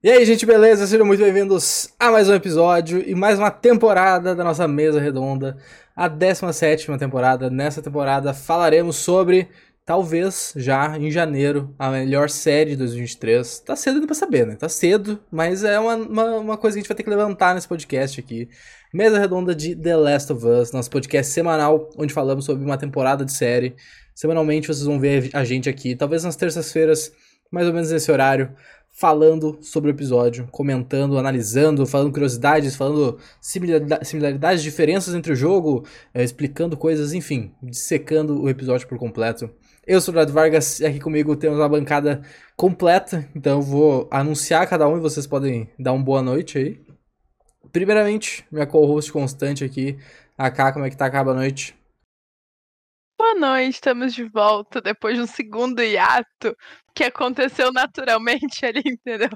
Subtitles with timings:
[0.00, 0.86] E aí, gente, beleza?
[0.86, 5.56] Sejam muito bem-vindos a mais um episódio e mais uma temporada da nossa mesa redonda,
[5.94, 7.50] a 17 temporada.
[7.50, 9.48] Nessa temporada falaremos sobre,
[9.84, 13.58] talvez já em janeiro, a melhor série de 2023.
[13.58, 14.54] Tá cedo ainda pra saber, né?
[14.54, 17.52] Tá cedo, mas é uma, uma, uma coisa que a gente vai ter que levantar
[17.56, 18.48] nesse podcast aqui.
[18.94, 23.24] Mesa redonda de The Last of Us, nosso podcast semanal, onde falamos sobre uma temporada
[23.24, 23.74] de série.
[24.14, 27.10] Semanalmente vocês vão ver a gente aqui, talvez nas terças-feiras,
[27.50, 28.54] mais ou menos nesse horário
[28.98, 36.24] falando sobre o episódio, comentando, analisando, falando curiosidades, falando similaridades, diferenças entre o jogo, é,
[36.24, 39.48] explicando coisas, enfim, dissecando o episódio por completo.
[39.86, 42.22] Eu sou o Brad Vargas e aqui comigo temos uma bancada
[42.56, 46.80] completa, então eu vou anunciar cada um e vocês podem dar uma boa noite aí.
[47.70, 49.96] Primeiramente, minha co-host constante aqui,
[50.36, 51.08] a K, como é que tá?
[51.22, 51.77] Boa noite.
[53.18, 56.56] Boa noite, estamos de volta depois de um segundo hiato
[56.94, 59.28] que aconteceu naturalmente ali, entendeu?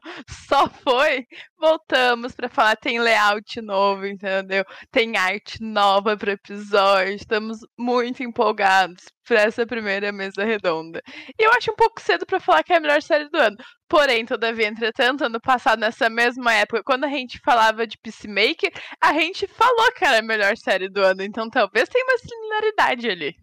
[0.48, 1.26] Só foi.
[1.58, 4.64] Voltamos para falar, tem layout novo, entendeu?
[4.90, 7.14] Tem arte nova para episódio.
[7.14, 11.02] Estamos muito empolgados para essa primeira mesa redonda.
[11.38, 13.56] E eu acho um pouco cedo para falar que é a melhor série do ano.
[13.92, 19.12] Porém, todavia, entretanto, ano passado, nessa mesma época, quando a gente falava de Peacemaker, a
[19.12, 21.22] gente falou que era a melhor série do ano.
[21.22, 23.36] Então talvez tenha uma similaridade ali.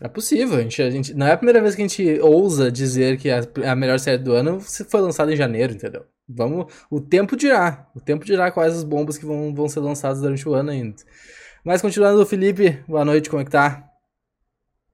[0.00, 2.72] É possível, a gente, a gente, não é a primeira vez que a gente ousa
[2.72, 6.06] dizer que a, a melhor série do ano foi lançada em janeiro, entendeu?
[6.26, 10.22] Vamos, o tempo dirá, o tempo dirá quais as bombas que vão, vão ser lançadas
[10.22, 10.96] durante o ano ainda.
[11.62, 13.90] Mas continuando, Felipe, boa noite, como é que tá?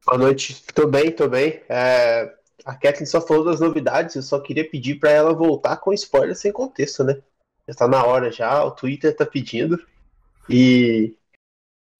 [0.04, 1.60] Boa noite, tô bem, tô bem.
[1.68, 2.34] É,
[2.64, 6.36] a Kathleen só falou das novidades, eu só queria pedir para ela voltar com spoiler
[6.36, 7.20] sem contexto, né?
[7.68, 9.78] Já tá na hora já, o Twitter tá pedindo.
[10.48, 11.16] E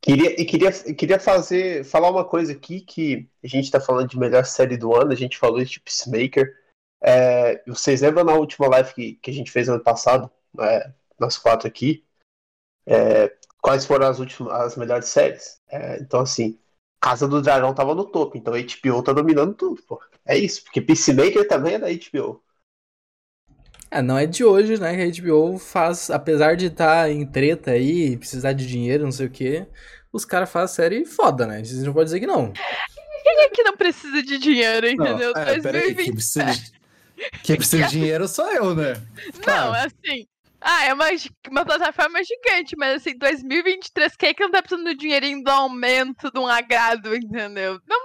[0.07, 4.17] Queria, e queria, queria fazer, falar uma coisa aqui que a gente está falando de
[4.17, 6.55] melhor série do ano, a gente falou de Peacemaker.
[7.01, 11.37] É, vocês lembram na última live que, que a gente fez ano passado, é, nós
[11.37, 12.05] quatro aqui,
[12.87, 15.61] é, quais foram as últimas, as melhores séries?
[15.69, 16.57] É, então, assim,
[17.01, 20.01] Casa do Dragão tava no topo, então a HBO tá dominando tudo, pô.
[20.25, 22.43] É isso, porque Peacemaker também é da HBO.
[23.91, 27.25] É, não é de hoje, né, que a HBO faz, apesar de estar tá em
[27.25, 29.67] treta aí, precisar de dinheiro, não sei o quê,
[30.13, 31.59] os caras fazem série foda, né?
[31.59, 32.53] A gente não pode dizer que não.
[33.23, 35.33] Quem é que não precisa de dinheiro, entendeu?
[35.35, 36.05] Não, é, 2020.
[36.05, 36.73] quem precisa, de,
[37.43, 38.95] quem precisa de dinheiro sou eu, né?
[39.47, 40.27] Não, é assim.
[40.69, 41.05] Ah, é uma,
[41.49, 45.49] uma plataforma gigante, mas assim, 2023, quem é que não tá precisando do dinheirinho do
[45.49, 47.79] aumento, de um agrado, entendeu?
[47.89, 48.01] Não,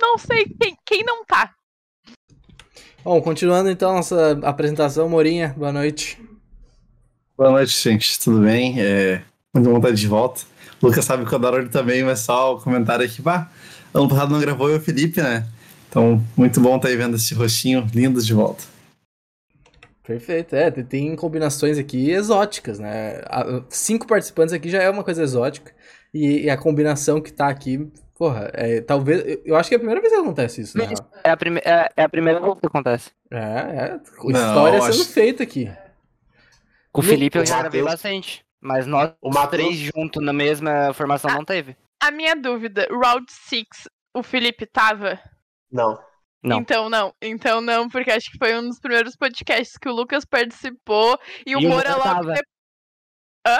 [0.00, 1.54] não sei quem, quem não tá.
[3.04, 6.20] Bom, continuando então nossa apresentação, Morinha, boa noite.
[7.38, 8.80] Boa noite, gente, tudo bem?
[8.80, 9.22] É,
[9.54, 10.40] muito vontade de volta.
[10.82, 13.48] O Lucas sabe que eu adoro ele também, mas só o comentário aqui, bah,
[13.94, 15.46] ano passado não gravou eu e o Felipe, né?
[15.88, 18.71] Então, muito bom estar aí vendo esse rostinho lindo de volta.
[20.02, 23.20] Perfeito, é, tem combinações aqui exóticas, né?
[23.68, 25.72] Cinco participantes aqui já é uma coisa exótica.
[26.12, 29.40] E, a combinação que tá aqui, porra, é, talvez.
[29.44, 30.88] Eu acho que é a primeira vez que acontece isso, né?
[31.24, 33.12] É a, prime é, é a primeira vez que acontece.
[33.30, 33.96] É, é.
[33.96, 35.12] História Não, sendo acho...
[35.12, 35.72] feita aqui.
[36.90, 38.44] Com o Felipe eu já gravei bastante.
[38.60, 41.76] Mas nós o três juntos na mesma formação a, não teve.
[42.00, 43.66] A minha dúvida, Round 6,
[44.14, 45.18] o Felipe tava?
[45.70, 45.98] Não.
[46.42, 46.58] Não.
[46.58, 50.24] Então não, então não, porque acho que foi um dos primeiros podcasts que o Lucas
[50.24, 51.16] participou
[51.46, 52.42] e o e Moura logo depois.
[53.46, 53.58] Hã?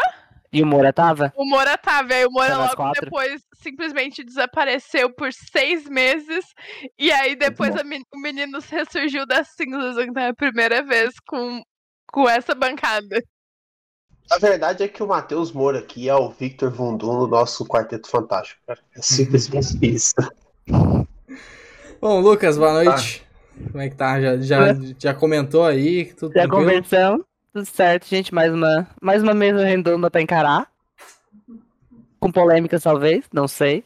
[0.53, 1.33] E o Moura tava?
[1.35, 3.05] O Moura tava, aí o Moura logo quatro.
[3.05, 6.45] depois simplesmente desapareceu por seis meses.
[6.99, 11.63] E aí depois o menino ressurgiu das cinzas, então é a primeira vez com,
[12.13, 13.23] com essa bancada.
[14.31, 18.09] A verdade é que o Matheus Moura aqui é o Victor Vundum no nosso Quarteto
[18.09, 18.81] Fantástico, cara.
[18.95, 20.15] É simplesmente isso.
[22.03, 23.25] Bom, Lucas, boa noite.
[23.25, 23.69] Ah.
[23.71, 24.21] Como é que tá?
[24.21, 24.59] Já, já,
[24.99, 26.07] já comentou aí?
[26.07, 28.35] Tudo já conversamos, tudo certo, gente.
[28.35, 30.69] Mais uma, mais uma mesa redonda pra encarar.
[32.19, 33.85] Com polêmicas, talvez, não sei.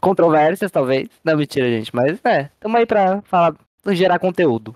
[0.00, 1.08] Controvérsias, talvez.
[1.22, 1.94] Não, mentira, gente.
[1.94, 3.54] Mas é, tamo aí pra falar,
[3.90, 4.74] gerar conteúdo.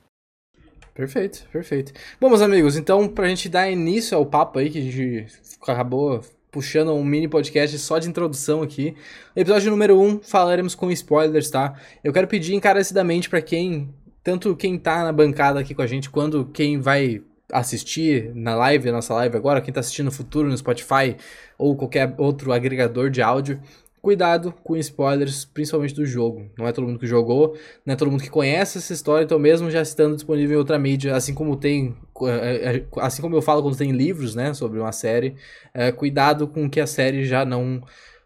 [0.94, 1.93] Perfeito, perfeito.
[2.20, 5.26] Bom, meus amigos, então, pra gente dar início ao papo aí, que a gente
[5.61, 8.94] acabou puxando um mini podcast só de introdução aqui.
[9.34, 11.75] Episódio número 1, falaremos com spoilers, tá?
[12.04, 13.88] Eu quero pedir encarecidamente para quem,
[14.22, 18.93] tanto quem tá na bancada aqui com a gente, quanto quem vai assistir na live,
[18.93, 21.16] nossa live agora, quem tá assistindo no futuro no Spotify
[21.56, 23.58] ou qualquer outro agregador de áudio,
[24.02, 26.50] cuidado com spoilers, principalmente do jogo.
[26.58, 27.56] Não é todo mundo que jogou,
[27.87, 30.76] não é todo mundo que conhece essa história, então mesmo já estando disponível em outra
[30.76, 34.81] mídia, assim como tem, é, é, assim como eu falo quando tem livros, né, sobre
[34.81, 35.37] uma série,
[35.72, 37.81] é, cuidado com que a série já não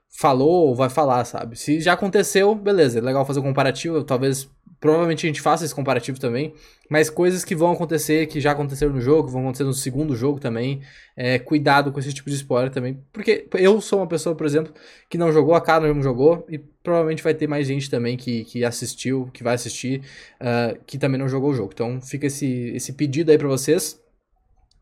[0.08, 1.58] falou ou vai falar, sabe?
[1.58, 4.50] Se já aconteceu, beleza, é legal fazer um comparativo, talvez
[4.80, 6.54] provavelmente a gente faça esse comparativo também,
[6.88, 10.38] mas coisas que vão acontecer, que já aconteceram no jogo, vão acontecer no segundo jogo
[10.38, 10.82] também.
[11.16, 13.02] É, cuidado com esse tipo de spoiler também.
[13.12, 14.72] Porque eu sou uma pessoa, por exemplo,
[15.08, 18.44] que não jogou, a cara não jogou, e provavelmente vai ter mais gente também que,
[18.44, 20.02] que assistiu, que vai assistir,
[20.40, 21.70] uh, que também não jogou o jogo.
[21.72, 24.00] Então fica esse, esse pedido aí pra vocês.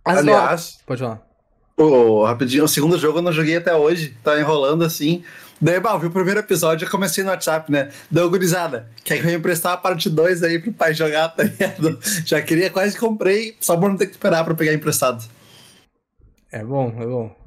[0.05, 1.34] As Aliás, pode falar.
[1.77, 5.25] O, rapidinho, o segundo jogo eu não joguei até hoje, tá enrolando assim.
[5.61, 7.91] Daí, bah, vi o primeiro episódio, eu comecei no WhatsApp, né?
[8.11, 8.89] Deu gurizada.
[9.03, 11.99] Quer que eu emprestar a parte 2 aí pro pai jogar, tá ligado?
[12.25, 15.25] Já queria, quase comprei, só por não ter que esperar pra pegar emprestado.
[16.51, 17.44] É bom, é bom.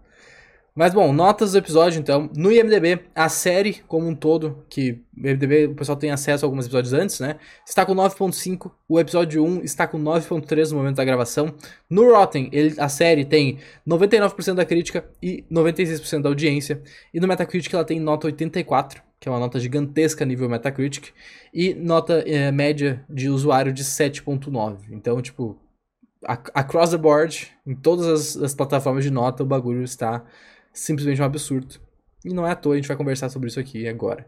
[0.78, 2.30] Mas bom, notas do episódio então.
[2.36, 6.48] No IMDB, a série como um todo, que o IMDB o pessoal tem acesso a
[6.48, 7.38] alguns episódios antes, né?
[7.66, 11.52] Está com 9.5, o episódio 1 está com 9.3 no momento da gravação.
[11.90, 13.58] No Rotten, ele, a série tem
[13.88, 16.80] 99% da crítica e 96% da audiência.
[17.12, 21.08] E no Metacritic ela tem nota 84, que é uma nota gigantesca nível Metacritic,
[21.52, 24.78] e nota é, média de usuário de 7.9.
[24.92, 25.60] Então, tipo,
[26.54, 30.24] across the board, em todas as, as plataformas de nota, o bagulho está
[30.80, 31.76] simplesmente um absurdo.
[32.24, 34.26] E não é à toa, a gente vai conversar sobre isso aqui agora.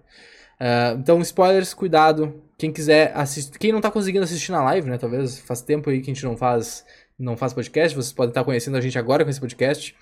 [0.60, 2.42] Uh, então, spoilers, cuidado.
[2.57, 3.57] Quem quiser assistir.
[3.57, 4.98] Quem não tá conseguindo assistir na live, né?
[4.98, 6.86] Talvez faz tempo aí que a gente não faz,
[7.18, 7.96] não faz podcast.
[7.96, 9.96] Vocês podem estar conhecendo a gente agora com esse podcast.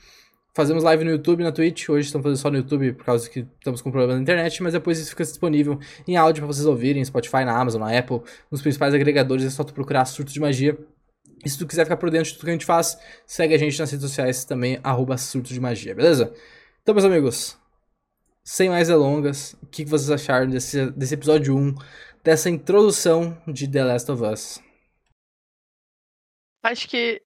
[0.55, 1.88] Fazemos live no YouTube na Twitch.
[1.88, 4.73] Hoje estamos fazendo só no YouTube por causa que estamos com problema na internet, mas
[4.73, 8.63] depois isso fica disponível em áudio para vocês ouvirem, Spotify, na Amazon, na Apple, nos
[8.63, 9.45] principais agregadores.
[9.45, 10.75] É só tu procurar Surto de Magia.
[11.45, 13.57] E se tu quiser ficar por dentro de tudo que a gente faz, segue a
[13.57, 16.33] gente nas redes sociais também, arroba surto de magia, beleza?
[16.81, 17.57] Então, meus amigos,
[18.43, 21.75] sem mais delongas, o que vocês acharam desse, desse episódio 1,
[22.23, 24.59] dessa introdução de The Last of Us?
[26.63, 27.21] Acho que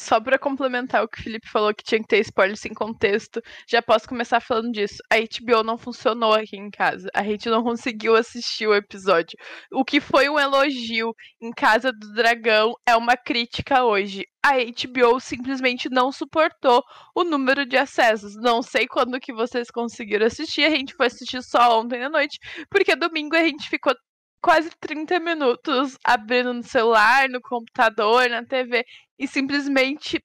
[0.00, 3.40] só para complementar o que o Felipe falou, que tinha que ter spoiler sem contexto,
[3.68, 4.96] já posso começar falando disso.
[5.12, 7.08] A HBO não funcionou aqui em casa.
[7.14, 9.38] A gente não conseguiu assistir o episódio.
[9.72, 14.24] O que foi um elogio em Casa do Dragão é uma crítica hoje.
[14.42, 16.82] A HBO simplesmente não suportou
[17.14, 18.34] o número de acessos.
[18.36, 20.64] Não sei quando que vocês conseguiram assistir.
[20.64, 22.38] A gente foi assistir só ontem à noite,
[22.70, 23.94] porque domingo a gente ficou
[24.42, 28.84] quase 30 minutos abrindo no celular, no computador, na TV
[29.20, 30.18] e simplesmente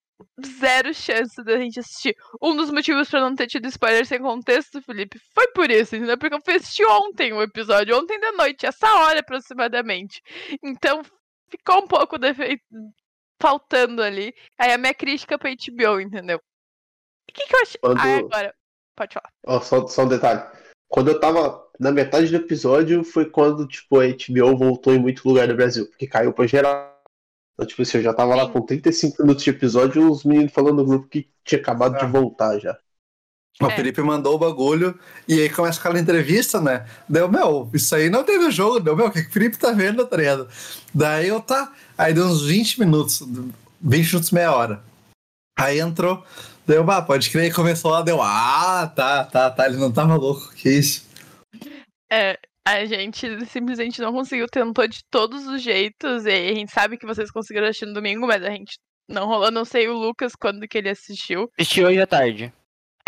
[0.44, 2.15] zero chance da gente assistir.
[2.42, 6.18] Um dos motivos para não ter tido spoiler sem contexto, Felipe, foi por isso, entendeu?
[6.18, 10.21] Porque eu fui assistir ontem o episódio, ontem da noite, essa hora aproximadamente.
[10.63, 11.01] Então
[11.50, 12.63] ficou um pouco defeito
[13.42, 14.33] faltando ali.
[14.57, 16.38] Aí a minha crítica pra HBO, entendeu?
[16.38, 17.80] O que, que eu achei.
[17.81, 18.00] Quando...
[18.00, 18.56] Ah, agora.
[18.95, 19.30] Pode falar.
[19.45, 20.42] Oh, só, só um detalhe.
[20.88, 25.27] Quando eu tava na metade do episódio foi quando, tipo, a HBO voltou em muito
[25.27, 26.94] lugar do Brasil, porque caiu pra geral.
[27.56, 28.38] Então, tipo assim, eu já tava Sim.
[28.38, 31.98] lá com 35 minutos de episódio e os meninos falando no grupo que tinha acabado
[31.98, 32.07] de ah.
[32.07, 32.78] voltar já.
[33.62, 33.75] O é.
[33.75, 36.86] Felipe mandou o bagulho e aí começa aquela entrevista, né?
[37.07, 40.06] Deu, meu, isso aí não teve jogo, deu, meu, o que o Felipe tá vendo,
[40.06, 40.50] tá ligado?
[40.94, 41.72] Daí eu tá.
[41.98, 43.22] Aí deu uns 20 minutos,
[43.81, 44.84] 20 minutos, meia hora.
[45.57, 46.22] Aí entrou,
[46.68, 50.54] deu, bah, pode crer, começou lá, deu, ah, tá, tá, tá, ele não tava louco,
[50.54, 51.06] que isso.
[52.12, 56.97] É, a gente simplesmente não conseguiu, tentou de todos os jeitos, e a gente sabe
[56.97, 60.33] que vocês conseguiram assistir no domingo, mas a gente não rolou, não sei o Lucas
[60.35, 61.47] quando que ele assistiu.
[61.59, 62.51] Assistiu hoje à tarde.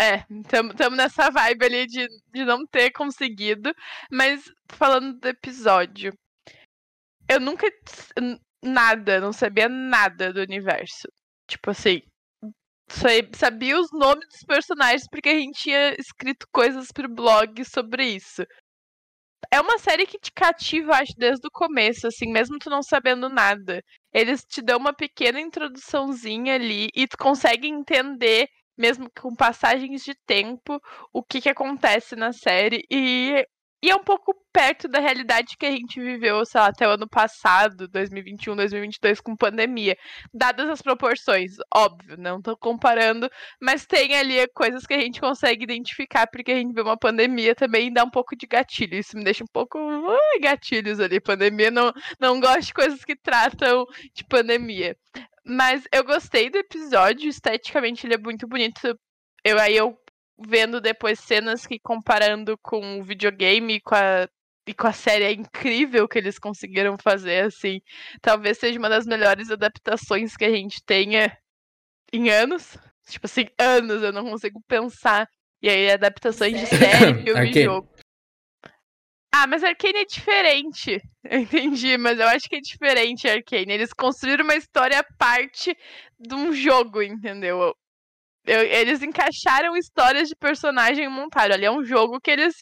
[0.00, 3.74] É, estamos nessa vibe ali de, de não ter conseguido,
[4.12, 6.12] mas falando do episódio,
[7.28, 7.66] eu nunca,
[8.62, 11.08] nada, não sabia nada do universo.
[11.48, 12.02] Tipo assim,
[13.34, 18.46] sabia os nomes dos personagens porque a gente tinha escrito coisas pro blog sobre isso
[19.50, 23.28] é uma série que te cativa, acho, desde o começo, assim, mesmo tu não sabendo
[23.28, 23.82] nada.
[24.12, 30.14] Eles te dão uma pequena introduçãozinha ali e tu consegue entender, mesmo com passagens de
[30.26, 30.80] tempo,
[31.12, 32.82] o que, que acontece na série.
[32.90, 33.44] E
[33.80, 36.90] e é um pouco perto da realidade que a gente viveu, sei lá, até o
[36.90, 39.96] ano passado, 2021, 2022, com pandemia.
[40.34, 43.30] Dadas as proporções, óbvio, não tô comparando,
[43.62, 47.54] mas tem ali coisas que a gente consegue identificar, porque a gente vê uma pandemia
[47.54, 48.96] também e dá um pouco de gatilho.
[48.96, 51.20] Isso me deixa um pouco uh, gatilhos ali.
[51.20, 54.96] Pandemia, não, não gosto de coisas que tratam de pandemia.
[55.44, 58.98] Mas eu gostei do episódio, esteticamente ele é muito bonito.
[59.44, 59.96] Eu, aí eu
[60.38, 64.28] vendo depois cenas que comparando com o videogame e com a,
[64.66, 67.80] e com a série é incrível que eles conseguiram fazer, assim.
[68.20, 71.36] Talvez seja uma das melhores adaptações que a gente tenha
[72.12, 72.76] em anos.
[73.08, 75.28] Tipo assim, anos, eu não consigo pensar.
[75.62, 77.88] E aí, adaptações de série, filme e jogo.
[79.34, 81.00] Ah, mas Arcane é diferente.
[81.24, 83.72] Eu entendi, mas eu acho que é diferente Arcane.
[83.72, 85.76] Eles construíram uma história à parte
[86.18, 87.74] de um jogo, entendeu?
[88.48, 91.52] Eu, eles encaixaram histórias de personagem montado.
[91.52, 92.54] Ali é um jogo que eles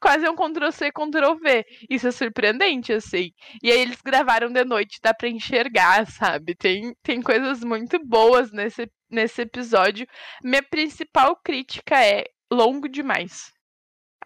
[0.00, 1.64] quase é um Ctrl-C, Ctrl-V.
[1.88, 3.30] Isso é surpreendente, assim.
[3.62, 6.54] E aí eles gravaram de noite, dá pra enxergar, sabe?
[6.54, 10.06] Tem, tem coisas muito boas nesse, nesse episódio.
[10.42, 13.50] Minha principal crítica é longo demais.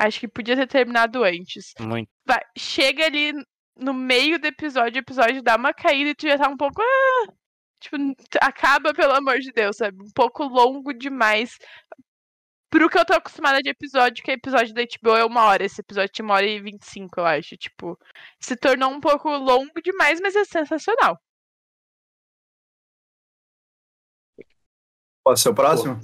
[0.01, 1.73] Acho que podia ter terminado antes.
[1.81, 2.09] Muito.
[2.27, 3.33] Vai, chega ali
[3.77, 6.83] no meio do episódio, o episódio dá uma caída e tu já tá um pouco.
[6.83, 7.33] Ah!
[7.81, 7.97] Tipo,
[8.41, 10.03] acaba, pelo amor de Deus, sabe?
[10.03, 11.59] Um pouco longo demais.
[12.71, 15.65] Pro que eu tô acostumada de episódio, que é episódio da HBO é uma hora.
[15.65, 17.57] Esse episódio tinha uma hora e vinte e cinco, eu acho.
[17.57, 17.99] Tipo,
[18.41, 21.19] se tornou um pouco longo demais, mas é sensacional.
[25.25, 26.01] Pode ser o próximo?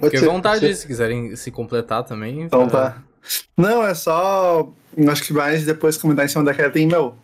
[0.00, 2.42] Fique à ser, vontade, se quiserem se completar também.
[2.42, 3.04] Então pra- tá.
[3.56, 4.72] Não, é só.
[5.10, 7.16] Acho que mais depois comentar em cima da Kathleen, meu.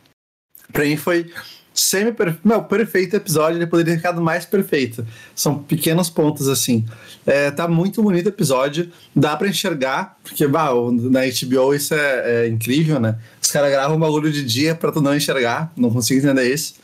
[0.72, 1.32] Pra mim foi
[1.82, 2.46] semi perfeito.
[2.46, 5.06] Meu, perfeito episódio, ele poderia ter ficado mais perfeito.
[5.34, 6.84] São pequenos pontos assim.
[7.26, 10.70] É, tá muito bonito o episódio, dá pra enxergar, porque bah,
[11.10, 13.18] na HBO isso é, é incrível, né?
[13.40, 16.74] Os caras gravam um bagulho de dia pra tu não enxergar, não consigo entender isso.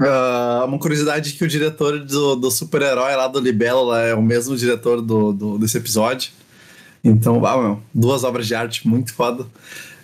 [0.00, 4.56] Ah, uma curiosidade que o diretor do, do super-herói lá do Libelo é o mesmo
[4.56, 6.30] diretor do, do- desse episódio.
[7.02, 9.44] Então, ah, meu, duas obras de arte muito foda.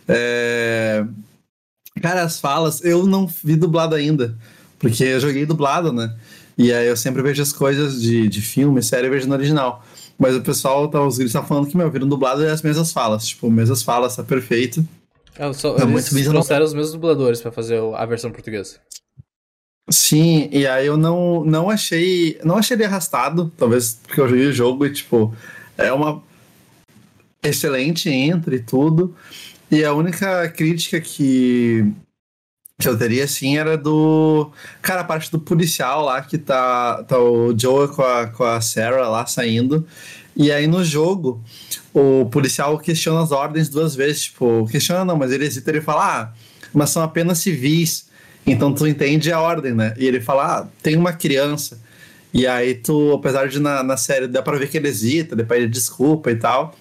[0.08, 1.04] É,
[2.04, 4.37] Cara, as falas, eu não vi dublado ainda,
[4.78, 6.14] porque eu joguei dublado, né?
[6.58, 9.82] E aí eu sempre vejo as coisas de, de filme, série, eu vejo no original.
[10.18, 12.92] Mas o pessoal, tá, os gringos tá falando que, meu, viram dublado e as mesmas
[12.92, 13.28] falas.
[13.28, 14.87] Tipo, mesmas falas, tá perfeito.
[15.34, 18.76] É, só, Tá muito bem trouxeram os mesmos dubladores pra fazer a versão portuguesa.
[19.88, 22.38] Sim, e aí eu não, não achei.
[22.44, 25.34] Não achei ele arrastado, talvez porque eu joguei o jogo e, tipo,
[25.78, 26.23] é uma
[27.42, 29.16] excelente entre tudo.
[29.75, 31.85] E a única crítica que,
[32.78, 34.52] que eu teria, assim, era do.
[34.81, 38.61] Cara, a parte do policial lá, que tá, tá o Joe com a, com a
[38.61, 39.85] Sarah lá saindo.
[40.37, 41.43] E aí no jogo,
[41.93, 44.26] o policial questiona as ordens duas vezes.
[44.26, 46.33] Tipo, questiona não, mas ele hesita ele fala: ah,
[46.73, 48.07] mas são apenas civis.
[48.47, 49.93] Então tu entende a ordem, né?
[49.99, 51.81] E ele fala: ah, tem uma criança.
[52.33, 55.59] E aí tu, apesar de na, na série dá pra ver que ele hesita, depois
[55.59, 56.76] ele desculpa e tal.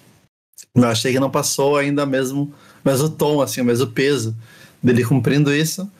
[0.76, 2.52] Eu achei que não passou ainda mesmo,
[2.84, 4.36] mesmo tom, assim, o mesmo peso
[4.82, 5.90] dele cumprindo isso.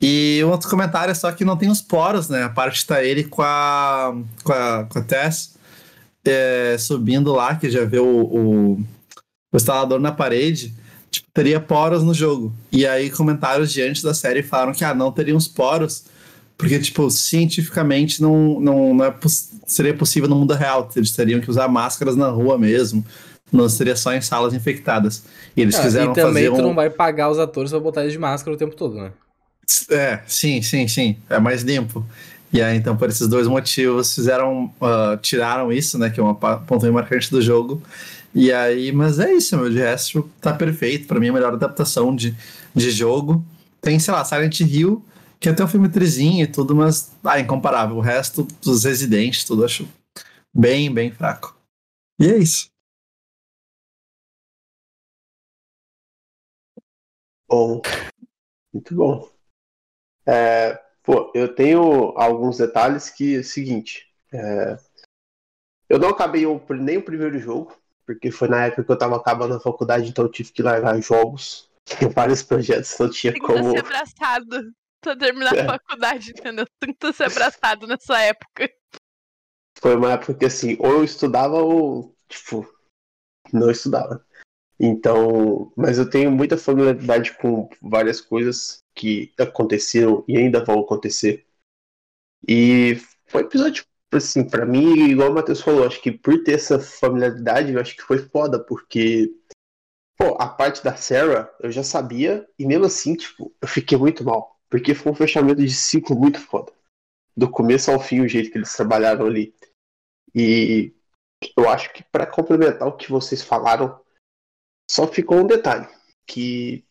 [0.00, 2.42] E um outro comentário é só que não tem os poros, né?
[2.42, 5.54] A parte tá ele com a, com a, com a Tess
[6.24, 10.74] é, subindo lá, que já vê o, o, o instalador na parede.
[11.10, 12.52] Tipo, teria poros no jogo.
[12.72, 16.04] E aí, comentários diante da série falaram que ah, não teriam os poros,
[16.58, 20.90] porque, tipo, cientificamente não, não, não é poss- seria possível no mundo real.
[20.96, 23.04] Eles teriam que usar máscaras na rua mesmo.
[23.52, 25.24] Não seria só em salas infectadas.
[25.56, 26.68] E eles Ah, quiseram e também fazer tu um...
[26.68, 29.12] não vai pagar os atores pra botar eles de máscara o tempo todo, né?
[29.90, 31.16] É, sim, sim, sim.
[31.28, 32.04] É mais limpo.
[32.52, 34.72] E aí, então, por esses dois motivos, fizeram.
[34.80, 36.10] ah, tiraram isso, né?
[36.10, 37.82] Que é uma ponto bem marcante do jogo.
[38.34, 39.70] E aí, mas é isso, meu.
[39.70, 41.06] De resto, tá perfeito.
[41.06, 42.34] Pra mim, é a melhor adaptação de,
[42.74, 43.44] de jogo.
[43.80, 45.04] Tem, sei lá, Silent Hill,
[45.40, 47.96] que até um filme trizinho e tudo, mas ah, incomparável.
[47.96, 49.86] O resto dos residentes, tudo acho
[50.52, 51.56] bem, bem fraco.
[52.20, 52.68] E é isso.
[57.48, 57.82] Bom,
[58.72, 59.28] muito bom.
[60.26, 61.82] É, pô, eu tenho
[62.18, 64.10] alguns detalhes que é o seguinte.
[64.32, 64.76] é,
[65.88, 69.16] eu não acabei o- nem o primeiro jogo, porque foi na época que eu tava
[69.16, 71.70] acabando a faculdade, então eu tive que largar jogos.
[71.84, 73.70] Tem vários projetos, não tinha que como.
[73.70, 75.60] ser abraçado pra terminar É.
[75.60, 76.64] a faculdade, entendeu?
[76.80, 78.70] Que ser abraçado nessa época.
[79.78, 82.66] Foi uma época que assim, ou eu estudava ou, tipo,
[83.52, 84.26] não estudava.
[84.78, 91.46] Então, mas eu tenho muita familiaridade com várias coisas que aconteceram e ainda vão acontecer.
[92.46, 96.52] E foi um episódio, assim, pra mim, igual o Matheus falou, acho que por ter
[96.52, 99.32] essa familiaridade, eu acho que foi foda, porque,
[100.16, 104.24] pô, a parte da Sarah eu já sabia, e mesmo assim, tipo, eu fiquei muito
[104.24, 104.54] mal.
[104.68, 106.72] Porque foi um fechamento de ciclo muito foda.
[107.36, 109.54] Do começo ao fim, o jeito que eles trabalharam ali.
[110.34, 110.92] E
[111.56, 114.00] eu acho que para complementar o que vocês falaram,
[114.90, 115.88] só ficou um detalhe
[116.26, 116.84] que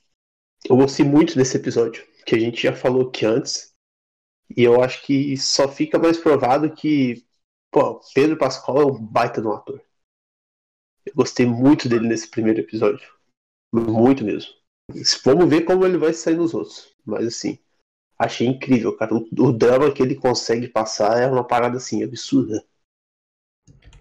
[0.65, 3.73] eu gostei muito desse episódio, que a gente já falou aqui antes,
[4.55, 7.25] e eu acho que só fica mais provado que
[7.71, 9.83] pô, Pedro Pascal é um baita de um ator.
[11.05, 13.11] Eu gostei muito dele nesse primeiro episódio,
[13.73, 14.53] muito mesmo.
[15.25, 17.57] Vamos ver como ele vai sair nos outros, mas assim,
[18.17, 19.13] achei incrível, cara.
[19.15, 22.63] O, o drama que ele consegue passar é uma parada assim absurda.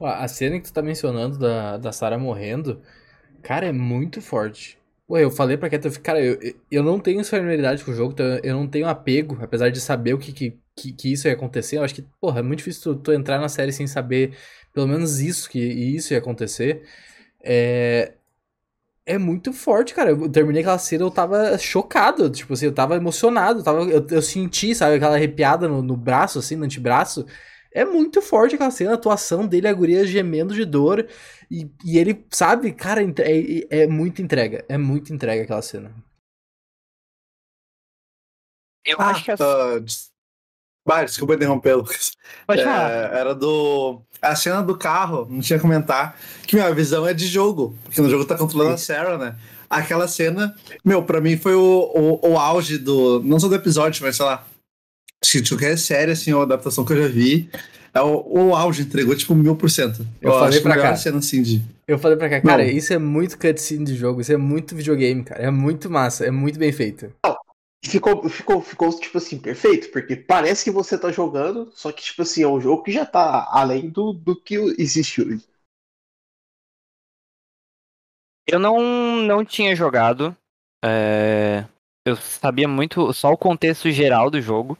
[0.00, 2.82] A cena que tu tá mencionando da, da Sarah morrendo,
[3.42, 4.78] cara, é muito forte.
[5.06, 6.38] Pô, eu falei pra Keto, cara, eu,
[6.70, 10.14] eu não tenho familiaridade com o jogo, então eu não tenho apego, apesar de saber
[10.14, 11.76] o que, que, que, que isso ia acontecer.
[11.78, 14.34] Eu acho que, porra, é muito difícil tu, tu entrar na série sem saber
[14.72, 16.82] pelo menos isso, que isso ia acontecer.
[17.42, 18.12] É...
[19.04, 20.10] é muito forte, cara.
[20.10, 22.30] Eu terminei aquela cena, eu tava chocado.
[22.30, 23.60] Tipo assim, eu tava emocionado.
[23.60, 27.26] Eu, tava, eu, eu senti, sabe, aquela arrepiada no, no braço, assim, no antebraço.
[27.74, 31.06] É muito forte aquela cena, a atuação dele, a guria gemendo de dor.
[31.50, 34.64] E, e ele, sabe, cara, é, é muito entrega.
[34.68, 35.92] É muito entrega aquela cena.
[38.84, 39.78] Eu Ah, acho que a...
[39.78, 40.10] des-
[40.84, 42.10] Bah, desculpa interromper, Lucas.
[42.44, 44.02] Pode É, era do.
[44.20, 46.18] A cena do carro, não tinha que comentar.
[46.44, 47.78] Que minha visão é de jogo.
[47.84, 49.38] Porque no jogo tá controlando a Sarah, né?
[49.70, 53.22] Aquela cena, meu, pra mim foi o, o, o auge do.
[53.22, 54.44] Não só do episódio, mas sei lá.
[55.24, 57.48] Acho que de qualquer série, assim, ou adaptação que eu já vi.
[57.94, 60.06] É o, o auge, entregou tipo mil por cento.
[60.20, 60.96] Eu falei pra cá.
[60.96, 61.62] cena, assim, de.
[61.86, 62.70] Eu falei pra cá, cara, Não.
[62.70, 65.42] isso é muito cutscene de jogo, isso é muito videogame, cara.
[65.42, 67.12] É muito massa, é muito bem feito.
[67.84, 72.02] E Ficou, ficou, ficou, tipo assim, perfeito, porque parece que você tá jogando, só que,
[72.02, 75.44] tipo assim, é um jogo que já tá além do, do que existe hoje.
[78.46, 78.80] Eu não,
[79.22, 80.36] não tinha jogado.
[80.84, 81.64] é,
[82.06, 84.78] Eu sabia muito só o contexto geral do jogo.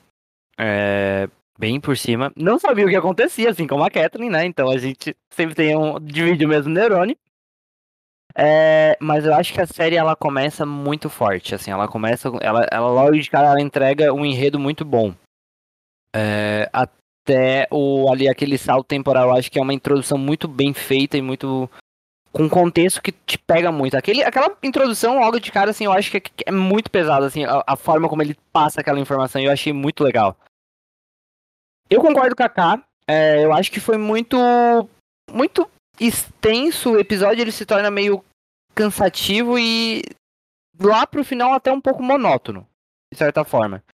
[0.58, 1.28] É,
[1.58, 2.32] Bem por cima.
[2.34, 4.44] Não sabia o que acontecia, assim como a Kathleen, né?
[4.44, 6.00] Então a gente sempre tem um.
[6.00, 7.16] divide o mesmo neurônio.
[8.34, 12.66] É, mas eu acho que a série ela começa muito forte, assim, ela começa, ela,
[12.72, 15.14] ela logo de cara ela entrega um enredo muito bom.
[16.16, 21.18] É, até o ali aquele salto temporal, acho que é uma introdução muito bem feita
[21.18, 21.70] e muito
[22.32, 23.96] com um contexto que te pega muito.
[23.96, 27.44] Aquele, aquela introdução logo de cara, assim, eu acho que é, é muito pesado, assim,
[27.44, 30.36] a, a forma como ele passa aquela informação, eu achei muito legal.
[31.90, 34.36] Eu concordo com a K, é, eu acho que foi muito,
[35.30, 35.68] muito
[36.00, 38.24] extenso o episódio, ele se torna meio
[38.74, 40.02] cansativo e
[40.80, 42.66] lá pro final até um pouco monótono,
[43.12, 43.84] de certa forma.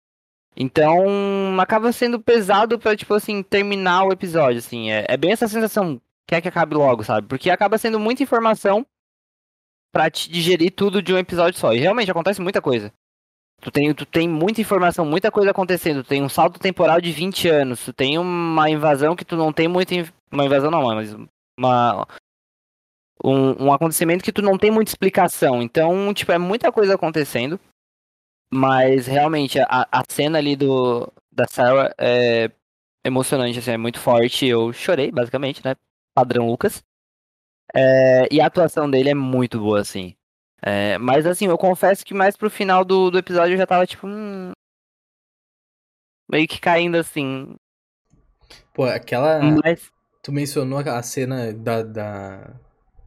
[0.57, 4.91] Então, acaba sendo pesado pra, tipo assim, terminar o episódio, assim.
[4.91, 7.27] É, é bem essa sensação, quer que acabe logo, sabe?
[7.27, 8.87] Porque acaba sendo muita informação
[9.93, 11.73] pra te digerir tudo de um episódio só.
[11.73, 12.93] E realmente acontece muita coisa.
[13.61, 16.05] Tu tem, tu tem muita informação, muita coisa acontecendo.
[16.05, 17.85] Tu tem um salto temporal de 20 anos.
[17.85, 19.95] Tu tem uma invasão que tu não tem muita.
[19.95, 21.15] in- Uma invasão não, mas
[21.59, 22.07] uma.
[23.25, 25.61] Um, um acontecimento que tu não tem muita explicação.
[25.61, 27.59] Então, tipo, é muita coisa acontecendo.
[28.53, 32.51] Mas realmente, a, a cena ali do, da Sarah é
[33.05, 34.47] emocionante, assim, é muito forte.
[34.47, 35.75] Eu chorei, basicamente, né?
[36.19, 36.83] Padrão Lucas.
[37.75, 40.15] É, e a atuação dele é muito boa, assim.
[40.61, 43.87] É, mas assim, eu confesso que mais pro final do, do episódio eu já tava
[43.87, 44.07] tipo.
[44.07, 44.51] Hum,
[46.29, 47.55] meio que caindo assim.
[48.75, 49.41] Pô, aquela.
[49.65, 49.91] Mas.
[50.23, 52.51] Tu mencionou aquela cena da, da,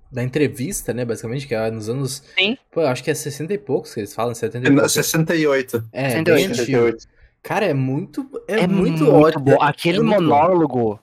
[0.09, 1.03] da entrevista, né?
[1.03, 2.23] Basicamente, que é nos anos.
[2.39, 2.57] Sim.
[2.71, 4.93] Pô, eu acho que é 60 e poucos que eles falam, 70 e poucos.
[4.93, 5.89] 68.
[5.91, 6.35] É, 68.
[6.35, 6.65] bem antigo.
[6.65, 7.07] 68.
[7.43, 8.29] Cara, é muito.
[8.47, 9.43] É, muito, ótimo.
[9.43, 9.51] bom.
[9.51, 10.99] é- Aquele é muito bom.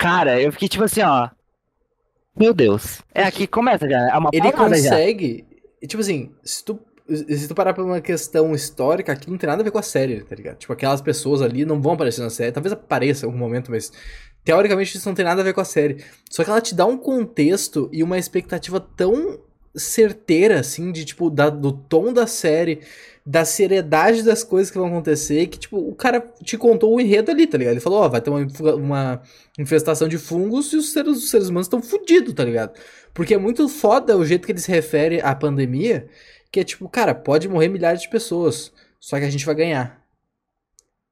[0.00, 1.28] Cara, eu fiquei tipo assim, ó.
[2.34, 3.02] Meu Deus.
[3.14, 3.98] É aqui, começa já.
[4.08, 4.52] É uma Ele já.
[4.52, 5.44] consegue.
[5.82, 9.46] e, Tipo assim, se tu, se tu parar pra uma questão histórica, aqui não tem
[9.46, 10.56] nada a ver com a série, tá ligado?
[10.56, 12.50] Tipo, aquelas pessoas ali não vão aparecer na série.
[12.50, 13.92] Talvez apareça em algum momento, mas.
[14.42, 16.02] Teoricamente isso não tem nada a ver com a série.
[16.30, 19.38] Só que ela te dá um contexto e uma expectativa tão
[19.74, 22.80] certeira, assim, de tipo, da- do tom da série,
[23.24, 27.30] da seriedade das coisas que vão acontecer, que, tipo, o cara te contou o enredo
[27.30, 27.74] ali, tá ligado?
[27.74, 29.22] Ele falou, ó, vai ter uma, uma
[29.58, 32.72] infestação de fungos e os seres, os seres humanos estão fudidos, tá ligado?
[33.14, 36.08] Porque é muito foda o jeito que ele se refere à pandemia,
[36.50, 40.00] que é tipo, cara, pode morrer milhares de pessoas, só que a gente vai ganhar.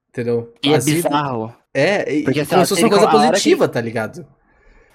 [0.09, 0.53] Entendeu?
[0.65, 1.55] E é As bizarro.
[1.73, 4.27] É, e Porque, como ó, se fosse uma coisa positiva, tá ligado?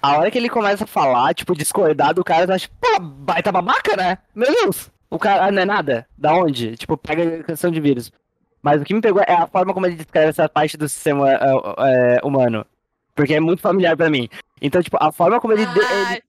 [0.04, 3.50] A hora que ele começa a falar, tipo, discordar do cara, tu acha, pô, baita
[3.50, 4.18] babaca, né?
[4.34, 4.90] Meu Deus!
[5.08, 6.06] O cara ah, não é nada?
[6.18, 6.76] Da onde?
[6.76, 8.12] Tipo, pega a questão de vírus.
[8.62, 11.32] Mas o que me pegou é a forma como ele descreve essa parte do sistema
[11.32, 12.66] é, é, humano.
[13.14, 14.28] Porque é muito familiar pra mim.
[14.60, 15.62] Então, tipo, a forma como ele.
[15.62, 16.22] ele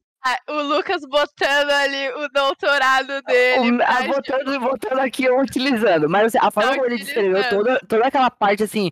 [0.49, 3.71] o Lucas botando ali o doutorado dele.
[3.71, 6.07] o, a, botando, botando aqui eu utilizando.
[6.07, 8.89] Mas assim, a forma Tá como ele descreveu toda, toda aquela parte, assim,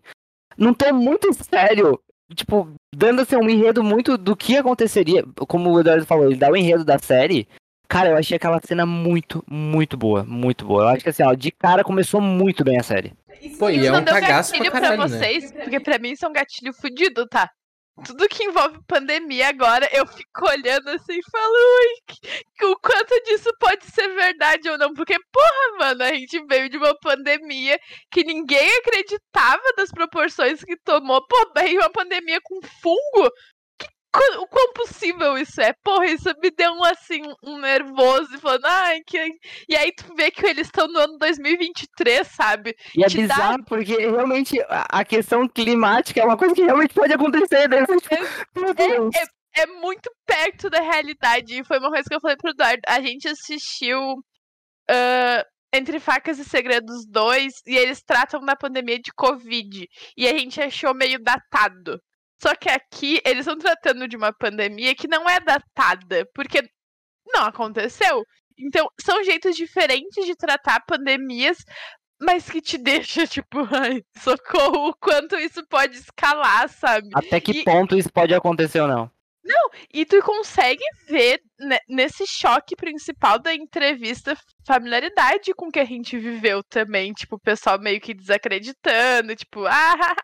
[0.58, 1.98] não tô muito sério.
[2.36, 5.24] Tipo, dando assim, um enredo muito do que aconteceria.
[5.48, 7.48] Como o Eduardo falou, ele dá o enredo da série.
[7.88, 10.24] Cara, eu achei aquela cena muito, muito boa.
[10.24, 10.84] Muito boa.
[10.84, 13.14] Eu acho que assim, ó, de cara começou muito bem a série.
[13.60, 15.08] Pô, e é um cagaço pra pra, caralho, né?
[15.08, 17.50] vocês, porque pra mim isso é um gatilho fudido, tá?
[18.02, 23.52] Tudo que envolve pandemia agora, eu fico olhando assim e falo, ui, o quanto disso
[23.60, 24.94] pode ser verdade ou não.
[24.96, 27.78] Porque, porra, mano, a gente veio de uma pandemia
[28.12, 31.24] que ninguém acreditava das proporções que tomou.
[31.28, 33.30] Pô, veio uma pandemia com fungo.
[34.39, 35.73] O quão possível isso é?
[35.84, 39.17] Porra, isso me deu um assim, um nervoso, falando, ai, que.
[39.67, 42.76] E aí tu vê que eles estão no ano 2023, sabe?
[42.95, 46.93] E é Te dá- bizarro porque realmente a questão climática é uma coisa que realmente
[46.93, 47.67] pode acontecer.
[47.67, 47.78] Né?
[48.56, 49.15] Meu Deus.
[49.15, 51.60] É, é muito perto da realidade.
[51.60, 52.82] E foi uma coisa que eu falei pro Eduardo.
[52.88, 59.12] A gente assistiu uh, Entre Facas e Segredos 2 e eles tratam da pandemia de
[59.15, 59.88] Covid.
[60.15, 61.99] E a gente achou meio datado.
[62.44, 66.62] Só que aqui eles estão tratando de uma pandemia que não é datada, porque
[67.34, 68.22] não aconteceu.
[68.60, 71.60] Então, são jeitos diferentes de tratar pandemias,
[72.22, 72.78] mas que te
[73.24, 77.08] deixa, tipo, ai, socorro, o quanto isso pode escalar, sabe?
[77.16, 79.10] Até que E- ponto isso pode acontecer ou não?
[79.94, 85.86] E tu consegue ver ne- nesse choque principal da entrevista familiaridade com o que a
[85.86, 87.14] gente viveu também.
[87.14, 90.16] Tipo, o pessoal meio que desacreditando, tipo, ah,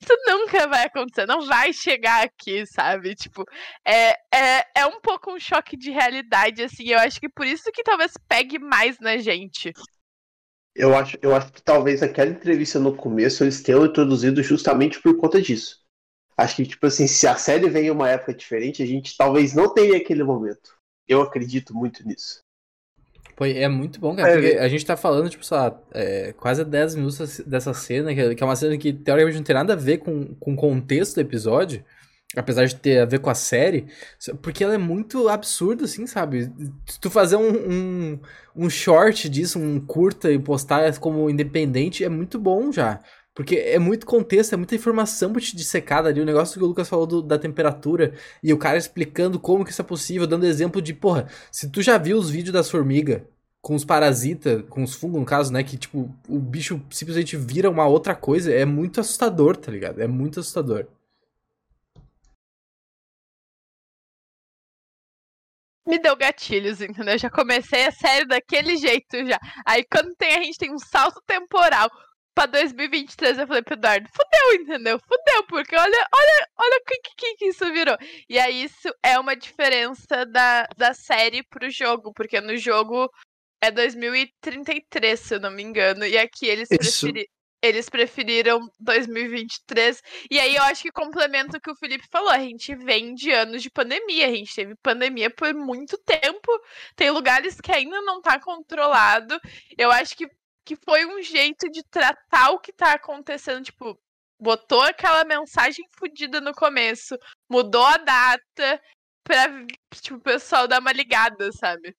[0.00, 3.14] isso nunca vai acontecer, não vai chegar aqui, sabe?
[3.14, 3.44] Tipo,
[3.84, 6.88] é, é, é um pouco um choque de realidade, assim.
[6.88, 9.72] Eu acho que por isso que talvez pegue mais na gente.
[10.74, 15.16] Eu acho, eu acho que talvez aquela entrevista no começo eles tenham introduzido justamente por
[15.16, 15.80] conta disso.
[16.36, 19.52] Acho que, tipo assim, se a série vem em uma época diferente, a gente talvez
[19.52, 20.74] não tenha aquele momento.
[21.06, 22.40] Eu acredito muito nisso.
[23.40, 26.34] Pô, é muito bom, cara, É, porque a gente tá falando, tipo, sei lá, é,
[26.34, 29.54] quase 10 minutos dessa cena, que é que é uma cena que teoricamente não tem
[29.54, 31.82] nada a ver com, com o contexto do episódio,
[32.36, 33.86] apesar de ter a ver com a série,
[34.42, 36.52] porque ela é muito absurda, assim, sabe?
[36.86, 38.20] Se tu fazer um, um,
[38.54, 43.00] um short disso, um curta e postar como independente, é muito bom já.
[43.34, 46.20] Porque é muito contexto, é muita informação pra te dissecar ali.
[46.20, 49.70] O negócio que o Lucas falou do- da temperatura e o cara explicando como que
[49.70, 53.22] isso é possível, dando exemplo de, porra, se tu já viu os vídeos das formigas
[53.62, 57.70] com os parasitas, com os fungos no caso, né, que tipo, o bicho simplesmente vira
[57.70, 60.00] uma outra coisa, é muito assustador, tá ligado?
[60.00, 60.86] É muito assustador.
[65.86, 67.18] Me deu gatilhos, entendeu?
[67.18, 69.38] Já comecei a série daquele jeito já.
[69.66, 71.90] Aí quando tem a gente tem um salto temporal
[72.34, 74.98] pra 2023, eu falei pro Eduardo, fudeu, entendeu?
[75.00, 77.96] Fudeu, porque olha, olha, olha o que, que, que isso virou.
[78.28, 83.10] E aí isso é uma diferença da, da série pro jogo, porque no jogo
[83.60, 86.68] é 2033, se eu não me engano, e aqui eles
[87.06, 87.28] preferi-
[87.62, 90.00] Eles preferiram 2023.
[90.30, 92.30] E aí eu acho que complementa o que o Felipe falou.
[92.30, 94.26] A gente vem de anos de pandemia.
[94.28, 96.48] A gente teve pandemia por muito tempo.
[96.96, 99.38] Tem lugares que ainda não tá controlado.
[99.76, 100.26] Eu acho que,
[100.64, 103.62] que foi um jeito de tratar o que tá acontecendo.
[103.62, 103.94] Tipo,
[104.40, 107.14] botou aquela mensagem fodida no começo,
[107.46, 108.80] mudou a data
[109.22, 109.48] pra
[110.00, 111.94] tipo, o pessoal dar uma ligada, sabe?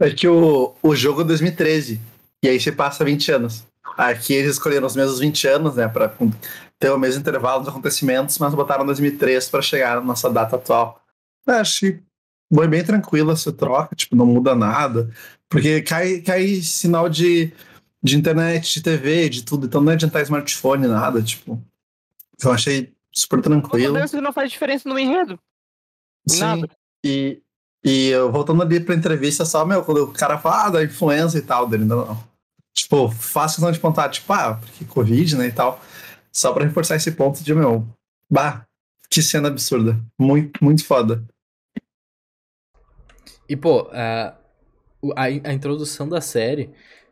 [0.00, 2.00] É que o, o jogo é 2013.
[2.42, 3.64] E aí você passa 20 anos.
[3.96, 5.88] Aqui eles escolheram os mesmos 20 anos, né?
[5.88, 6.12] Pra
[6.78, 11.00] ter o mesmo intervalo dos acontecimentos, mas botaram 2003 pra chegar na nossa data atual.
[11.46, 12.02] Acho que
[12.52, 15.10] foi bem tranquila essa troca, tipo, não muda nada.
[15.48, 17.52] Porque cai, cai sinal de,
[18.02, 19.66] de internet, de TV, de tudo.
[19.66, 21.62] Então não é adiantar smartphone, nada, tipo.
[22.42, 23.98] Eu achei super tranquilo.
[23.98, 25.38] Isso não faz diferença no enredo.
[26.26, 26.40] Sim.
[26.40, 26.68] Nada.
[27.04, 27.40] E,
[27.84, 31.36] e eu voltando ali pra entrevista, só, meu, quando o cara fala ah, da influenza
[31.36, 32.24] e tal, dele, não, não.
[32.74, 35.80] Tipo, faço questão de pontuar, tipo, ah, porque Covid, né, e tal.
[36.32, 37.86] Só pra reforçar esse ponto de, meu,
[38.28, 38.66] bah,
[39.10, 40.00] que cena absurda.
[40.18, 41.22] Muito, muito foda.
[43.48, 44.34] E, pô, a,
[45.14, 46.70] a, a introdução da série,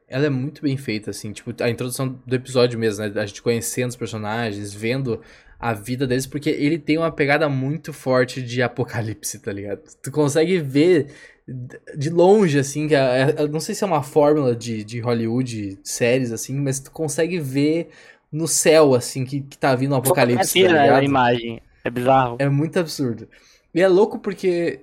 [0.08, 1.32] ela é muito bem feita, assim.
[1.32, 3.12] Tipo, a introdução do episódio mesmo, né?
[3.20, 5.20] A gente conhecendo os personagens, vendo
[5.62, 9.82] a vida deles, porque ele tem uma pegada muito forte de apocalipse, tá ligado?
[10.02, 11.14] Tu consegue ver
[11.96, 15.00] de longe, assim, que a- a- eu não sei se é uma fórmula de, de
[15.00, 17.90] Hollywood, séries, assim, mas tu consegue ver
[18.30, 21.00] no céu, assim, que, que tá vindo um apocalipse, tá ligado?
[21.00, 21.60] a imagem.
[21.84, 22.36] É bizarro.
[22.38, 23.28] É muito absurdo.
[23.74, 24.80] E é louco porque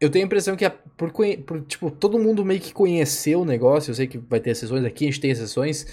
[0.00, 1.12] eu tenho a impressão que, é por,
[1.46, 3.90] por, tipo, todo mundo meio que conheceu o negócio.
[3.90, 5.86] Eu sei que vai ter sessões aqui, a gente tem sessões.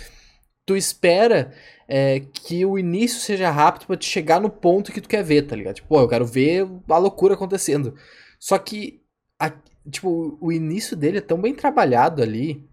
[0.68, 1.54] Tu espera
[1.88, 5.44] é, que o início seja rápido pra te chegar no ponto que tu quer ver,
[5.44, 5.76] tá ligado?
[5.76, 7.96] Tipo, pô, eu quero ver a loucura acontecendo.
[8.38, 9.02] Só que,
[9.40, 9.54] a-
[9.90, 12.64] tipo, o início dele é tão bem trabalhado ali.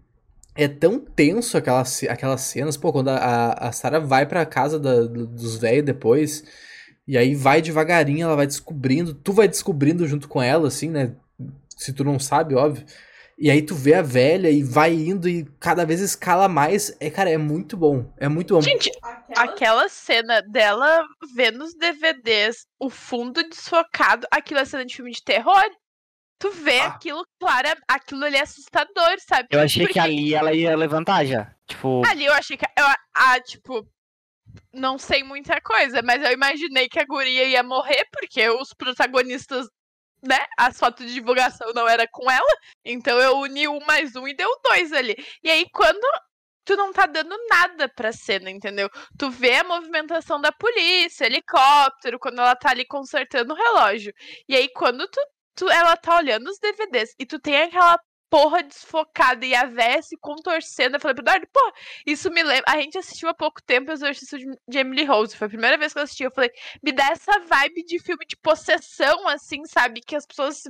[0.55, 2.77] É tão tenso aquelas, aquelas cenas.
[2.77, 6.43] Pô, quando a, a, Sarah vai pra casa da- do- dos velhos depois.
[7.07, 11.13] E aí vai devagarinho, ela vai descobrindo, tu vai descobrindo junto com ela, assim, né?
[11.77, 12.85] Se tu não sabe, óbvio.
[13.37, 16.95] E aí tu vê a velha e vai indo e cada vez escala mais.
[17.01, 18.09] É, cara, é muito bom.
[18.17, 18.61] É muito bom.
[18.61, 18.89] Gente,
[19.35, 21.03] aquela cena dela
[21.35, 25.63] vendo os DVDs, o fundo desfocado, aquilo é cena de filme de terror.
[26.39, 26.87] Tu vê Ah.
[26.87, 29.47] aquilo, claro, aquilo ali é assustador, sabe?
[29.51, 31.53] Eu achei Porque que ali ela ia levantar já.
[31.67, 32.65] Tipo, Ali eu achei que.
[32.65, 33.85] Eu, ah, tipo.
[34.73, 39.67] Não sei muita coisa, mas eu imaginei que a guria ia morrer, porque os protagonistas,
[40.27, 40.45] né?
[40.57, 42.57] As fotos de divulgação não era com ela.
[42.83, 45.15] Então eu uni um mais um e deu dois ali.
[45.43, 46.05] E aí, quando
[46.65, 48.89] tu não tá dando nada pra cena, entendeu?
[49.17, 54.13] Tu vê a movimentação da polícia, helicóptero, quando ela tá ali consertando o relógio.
[54.49, 55.19] E aí, quando tu,
[55.55, 60.01] tu ela tá olhando os DVDs e tu tem aquela porra desfocada e a véia
[60.01, 60.95] se contorcendo.
[60.95, 61.73] Eu falei pro Eduardo, pô,
[62.05, 62.65] isso me lembra.
[62.67, 65.35] A gente assistiu há pouco tempo o exercício de Emily Rose.
[65.35, 66.23] Foi a primeira vez que eu assisti.
[66.23, 66.51] Eu falei,
[66.83, 70.01] me dá essa vibe de filme de possessão, assim, sabe?
[70.01, 70.63] Que as pessoas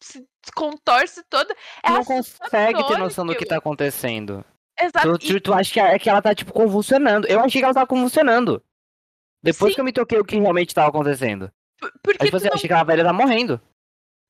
[0.00, 1.54] se, se contorcem toda.
[1.82, 4.44] É não consegue ter noção do que tá acontecendo.
[4.80, 5.18] Exato.
[5.18, 7.26] Tu, tu, tu acha que, é, que ela tá, tipo, convulsionando.
[7.28, 8.62] Eu achei que ela tava convulsionando.
[9.42, 9.74] Depois Sim.
[9.74, 11.52] que eu me toquei o que realmente tava acontecendo.
[12.02, 12.54] Porque aí, tipo, assim, não...
[12.54, 13.60] achei que a velha tá morrendo.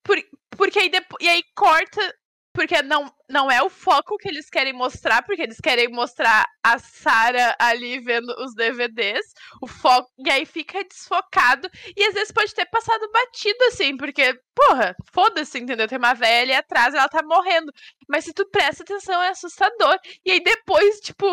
[0.02, 0.16] Por,
[0.56, 1.24] porque aí depois.
[1.24, 2.14] E aí corta
[2.52, 6.78] porque não, não é o foco que eles querem mostrar, porque eles querem mostrar a
[6.78, 9.24] Sarah ali vendo os DVDs,
[9.60, 14.38] o foco, e aí fica desfocado, e às vezes pode ter passado batido, assim, porque,
[14.54, 15.88] porra, foda-se, entendeu?
[15.88, 17.72] Tem uma velha ali atrás, ela tá morrendo.
[18.08, 19.98] Mas se tu presta atenção, é assustador.
[20.24, 21.26] E aí depois, tipo,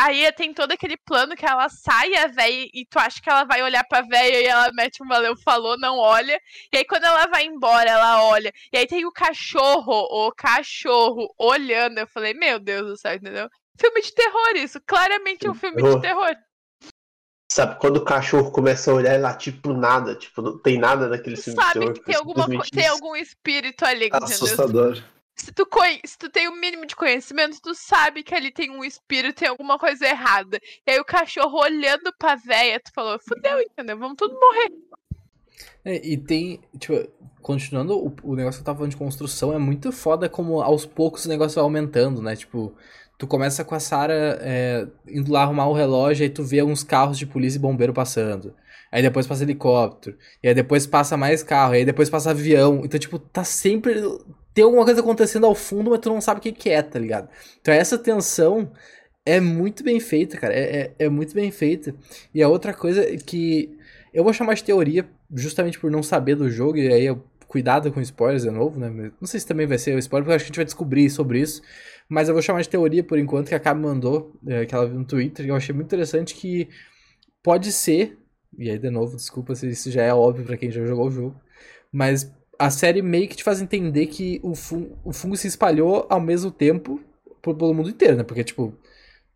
[0.00, 3.42] Aí tem todo aquele plano que ela sai a véia e tu acha que ela
[3.42, 6.40] vai olhar pra véia e ela mete um valeu falou, não olha.
[6.72, 8.52] E aí quando ela vai embora, ela olha.
[8.72, 11.98] E aí tem o cachorro, o cachorro olhando.
[11.98, 13.48] Eu falei, meu Deus do céu, entendeu?
[13.76, 16.36] Filme de terror isso, claramente é um filme de terror.
[17.50, 21.08] Sabe, quando o cachorro começa a olhar e latir pro nada, tipo, não tem nada
[21.08, 21.94] naquele filme Sabe de terror.
[21.94, 24.26] que tem, alguma, tem algum espírito ali, entendeu?
[24.26, 25.02] Assustador
[25.38, 25.66] se tu,
[26.04, 29.48] se tu tem o mínimo de conhecimento, tu sabe que ali tem um espírito, tem
[29.48, 30.60] alguma coisa errada.
[30.86, 33.98] E aí o cachorro olhando pra véia, tu falou, fudeu, entendeu?
[33.98, 34.72] Vamos tudo morrer.
[35.84, 37.08] É, e tem, tipo,
[37.40, 40.84] continuando o, o negócio que eu tava falando de construção, é muito foda como aos
[40.84, 42.34] poucos o negócio vai aumentando, né?
[42.34, 42.74] Tipo,
[43.16, 46.82] tu começa com a Sarah é, indo lá arrumar o relógio, aí tu vê uns
[46.82, 48.54] carros de polícia e bombeiro passando.
[48.90, 50.16] Aí depois passa helicóptero.
[50.42, 51.74] E aí depois passa mais carro.
[51.74, 52.82] E aí depois passa avião.
[52.84, 54.02] Então, tipo, tá sempre
[54.58, 56.98] tem alguma coisa acontecendo ao fundo, mas tu não sabe o que, que é, tá
[56.98, 57.28] ligado?
[57.60, 58.72] Então essa tensão
[59.24, 60.52] é muito bem feita, cara.
[60.52, 61.94] É, é, é, muito bem feita.
[62.34, 63.78] E a outra coisa que
[64.12, 67.92] eu vou chamar de teoria, justamente por não saber do jogo, e aí eu, cuidado
[67.92, 69.12] com spoilers de novo, né?
[69.20, 71.38] Não sei se também vai ser spoiler, porque acho que a gente vai descobrir sobre
[71.38, 71.62] isso.
[72.08, 74.88] Mas eu vou chamar de teoria por enquanto, que a Cabo mandou, é, que ela
[74.88, 76.68] viu no Twitter, e eu achei muito interessante que
[77.44, 78.18] pode ser,
[78.58, 81.10] e aí de novo, desculpa se isso já é óbvio para quem já jogou o
[81.12, 81.40] jogo,
[81.92, 86.06] mas a série meio que te faz entender que o fungo, o fungo se espalhou
[86.10, 87.00] ao mesmo tempo
[87.40, 88.24] pelo mundo inteiro, né?
[88.24, 88.74] Porque, tipo,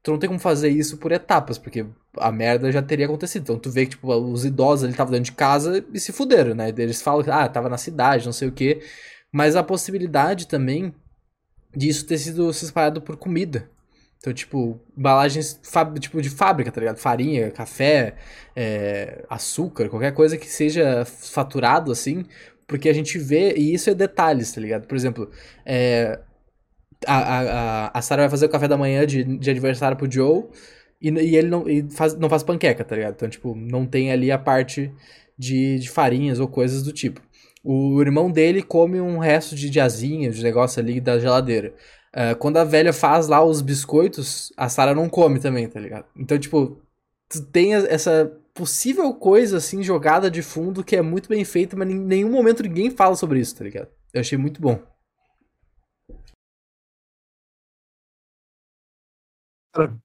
[0.02, 1.86] tu não tem como fazer isso por etapas, porque
[2.18, 3.42] a merda já teria acontecido.
[3.42, 6.54] Então tu vê que, tipo, os idosos ali estavam dentro de casa e se fuderam,
[6.54, 6.68] né?
[6.76, 8.82] Eles falam que, ah, tava na cidade, não sei o quê.
[9.32, 10.94] Mas a possibilidade também
[11.74, 13.70] disso ter sido se espalhado por comida.
[14.18, 15.60] Então, tipo, embalagens
[15.98, 16.98] tipo, de fábrica, tá ligado?
[16.98, 18.14] Farinha, café,
[18.54, 22.24] é, açúcar, qualquer coisa que seja faturado assim,
[22.72, 24.86] porque a gente vê, e isso é detalhes, tá ligado?
[24.86, 25.30] Por exemplo,
[25.66, 26.18] é,
[27.06, 30.44] a, a, a Sarah vai fazer o café da manhã de, de aniversário pro Joe
[30.98, 33.12] e, e ele não, e faz, não faz panqueca, tá ligado?
[33.12, 34.90] Então, tipo, não tem ali a parte
[35.36, 37.20] de, de farinhas ou coisas do tipo.
[37.62, 41.74] O irmão dele come um resto de asinha, de negócio ali da geladeira.
[42.16, 46.06] Uh, quando a velha faz lá os biscoitos, a Sarah não come também, tá ligado?
[46.16, 46.80] Então, tipo,
[47.28, 51.88] tu tem essa possível coisa, assim, jogada de fundo que é muito bem feita, mas
[51.90, 53.88] em nenhum momento ninguém fala sobre isso, tá ligado?
[54.12, 54.80] Eu achei muito bom.
[59.74, 59.96] Cara,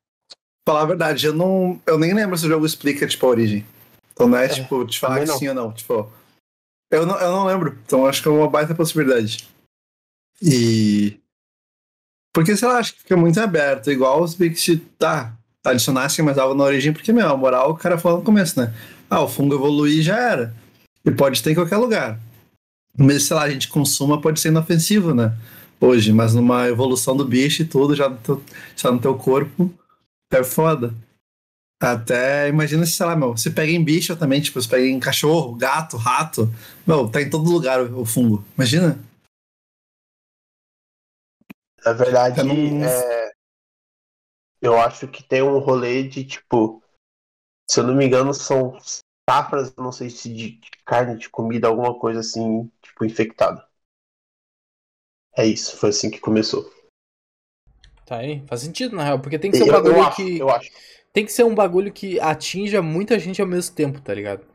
[0.68, 1.82] falar a verdade, eu não.
[1.86, 3.66] Eu nem lembro se o jogo explica, tipo, a origem.
[4.14, 5.38] Então não é, é tipo, te falar que não.
[5.38, 5.74] sim ou não.
[5.74, 6.12] Tipo.
[6.90, 7.78] Eu não, eu não lembro.
[7.86, 9.48] Então acho que é uma baita possibilidade.
[10.42, 11.20] E.
[12.34, 13.92] Porque, sei lá, acho que fica muito aberto.
[13.92, 14.56] Igual os Big
[14.98, 15.37] tá,
[15.72, 18.74] adicionassem mais algo na origem, porque, meu, a moral, o cara falou no começo, né?
[19.10, 20.54] Ah, o fungo evoluir já era.
[21.06, 22.20] E pode ter em qualquer lugar.
[22.98, 25.38] Mesmo, sei lá, a gente consuma, pode ser inofensivo, né?
[25.80, 28.44] Hoje, mas numa evolução do bicho e tudo, já no teu,
[28.76, 29.72] já no teu corpo,
[30.32, 30.94] é foda.
[31.80, 35.00] Até, imagina se, sei lá, meu, você pega em bicho também, tipo, você pega em
[35.00, 36.52] cachorro, gato, rato,
[36.86, 38.44] meu, tá em todo lugar o, o fungo.
[38.56, 39.00] Imagina?
[41.86, 42.84] Na verdade, não...
[42.84, 43.32] é,
[44.62, 46.82] eu acho que tem um rolê de, tipo,
[47.70, 48.78] se eu não me engano, são
[49.30, 53.68] safras, não sei se de carne, de comida, alguma coisa assim, tipo, infectada.
[55.36, 56.72] É isso, foi assim que começou.
[58.06, 60.16] Tá aí, faz sentido na real, porque tem que ser um bagulho eu, eu acho,
[60.16, 60.38] que.
[60.40, 60.72] Eu acho.
[61.14, 64.46] Tem que ser um bagulho que atinja muita gente ao mesmo tempo, tá ligado?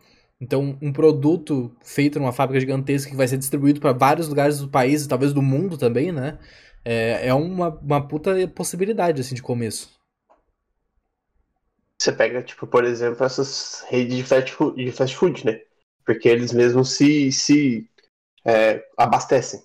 [0.40, 4.68] Então, um produto feito numa fábrica gigantesca que vai ser distribuído para vários lugares do
[4.68, 6.38] país, talvez do mundo também, né?
[6.84, 9.90] É, é uma, uma puta possibilidade, assim, de começo.
[11.98, 15.60] Você pega, tipo, por exemplo, essas redes de fast food, de fast food né?
[16.04, 17.88] Porque eles mesmos se, se
[18.46, 19.62] é, abastecem.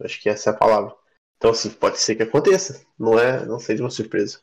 [0.00, 0.94] Acho que essa é a palavra.
[1.36, 2.84] Então, assim, pode ser que aconteça.
[2.98, 4.40] Não é, não seja uma surpresa.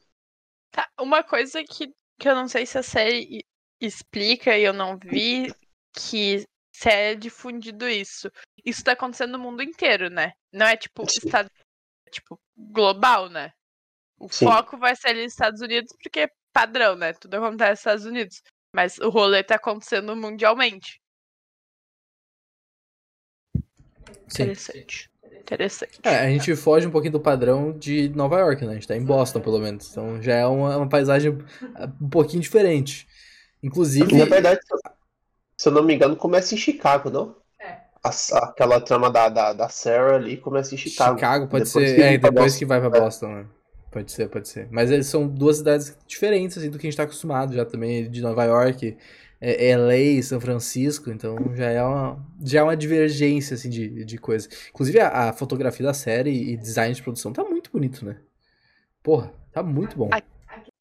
[0.72, 3.46] Tá, uma coisa que, que eu não sei se a série i-
[3.80, 5.54] explica e eu não vi,
[5.94, 8.32] que se é difundido isso.
[8.66, 10.34] Isso tá acontecendo no mundo inteiro, né?
[10.52, 11.20] Não é tipo, Sim.
[11.20, 11.63] estado, é,
[12.14, 13.52] tipo global, né?
[14.20, 14.46] O Sim.
[14.46, 17.14] foco vai ser ali nos Estados Unidos, porque é padrão, né?
[17.14, 18.42] Tudo acontece nos Estados Unidos.
[18.76, 21.02] Mas o rolê tá acontecendo mundialmente.
[24.28, 24.44] Sim.
[24.44, 25.10] Interessante.
[25.42, 26.00] Interessante.
[26.04, 28.72] É, a gente foge um pouquinho do padrão de Nova York, né?
[28.72, 29.92] A gente tá em Boston, pelo menos.
[29.92, 31.38] Então já é uma, uma paisagem
[31.76, 33.08] ah, um pouquinho diferente.
[33.62, 34.16] Inclusive.
[34.18, 34.80] Na verdade, se eu-
[35.58, 37.43] se eu não me engano, começa em Chicago, não?
[38.06, 38.36] É.
[38.36, 41.18] A- aquela trama da, da, da Sarah ali começa em Chicago.
[41.18, 41.96] Chicago, pode Depois ser.
[41.96, 42.60] que É, depois Boston.
[42.60, 43.46] que vai pra Boston, né?
[43.92, 44.68] Pode ser, pode ser.
[44.72, 48.10] Mas eles são duas cidades diferentes, assim, do que a gente tá acostumado já também,
[48.10, 48.98] de Nova York,
[49.40, 54.18] é, LA, São Francisco, então já é uma, já é uma divergência, assim, de, de
[54.18, 54.50] coisa.
[54.70, 58.18] Inclusive, a, a fotografia da série e design de produção tá muito bonito, né?
[59.04, 60.10] Porra, tá muito bom.
[60.12, 60.22] A-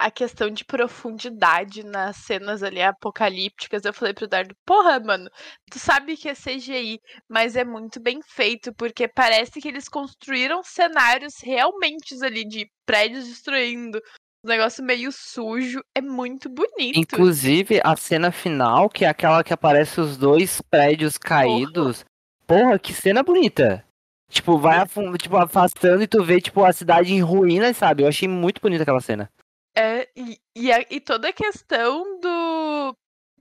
[0.03, 5.31] a questão de profundidade nas cenas ali apocalípticas, eu falei pro Dardo, porra, mano,
[5.71, 10.63] tu sabe que é CGI, mas é muito bem feito, porque parece que eles construíram
[10.63, 14.01] cenários realmente ali de prédios destruindo,
[14.45, 16.99] um negócio meio sujo, é muito bonito.
[16.99, 22.05] Inclusive, a cena final, que é aquela que aparece os dois prédios caídos.
[22.45, 23.85] Porra, que cena bonita.
[24.29, 24.85] Tipo, vai
[25.17, 28.03] tipo, afastando e tu vê, tipo, a cidade em ruínas, sabe?
[28.03, 29.31] Eu achei muito bonita aquela cena.
[29.75, 32.97] É, e, e, a- e toda a questão do.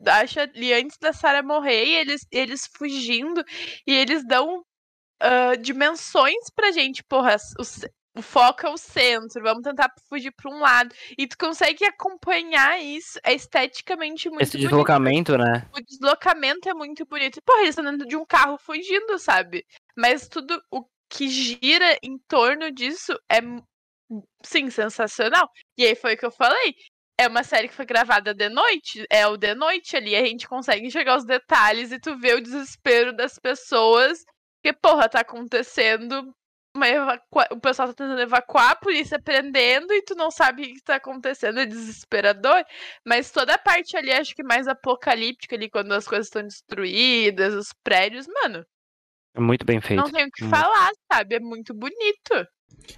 [0.08, 3.44] Acho ali antes da Sarah morrer, eles, eles fugindo,
[3.86, 4.64] e eles dão
[5.22, 7.04] ah, dimensões pra gente.
[7.04, 10.94] Porra, o, foco é o centro, vamos tentar fugir pra um lado.
[11.18, 14.70] E tu consegue acompanhar isso, é esteticamente muito Esse bonito.
[14.70, 15.68] deslocamento, né?
[15.74, 17.40] O deslocamento é muito bonito.
[17.46, 19.64] Porra, eles estão dentro de um carro fugindo, sabe?
[19.96, 23.40] Mas tudo o que gira em torno disso é,
[24.44, 25.50] sim, sensacional.
[25.78, 26.74] E aí foi o que eu falei.
[27.20, 30.48] É uma série que foi gravada de noite, é o de noite ali, a gente
[30.48, 34.24] consegue enxergar os detalhes e tu vê o desespero das pessoas.
[34.64, 36.34] Porque, porra, tá acontecendo.
[37.52, 40.96] O pessoal tá tentando evacuar, a polícia prendendo e tu não sabe o que tá
[40.96, 42.64] acontecendo, é desesperador.
[43.06, 47.54] Mas toda a parte ali, acho que mais apocalíptica ali, quando as coisas estão destruídas,
[47.54, 48.66] os prédios, mano,
[49.36, 50.02] É muito bem feito.
[50.02, 50.56] não tem o que Muito.
[50.56, 51.36] falar, sabe?
[51.36, 52.48] É muito bonito.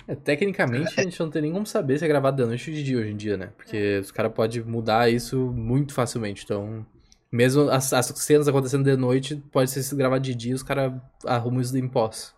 [0.07, 2.75] É, tecnicamente, a gente não tem nem como saber se é gravado de noite ou
[2.75, 3.53] de dia hoje em dia, né?
[3.55, 6.43] Porque os caras podem mudar isso muito facilmente.
[6.43, 6.85] Então,
[7.31, 10.93] mesmo as, as cenas acontecendo de noite, pode ser gravado de dia, os caras
[11.25, 12.35] arrumam isso em pós.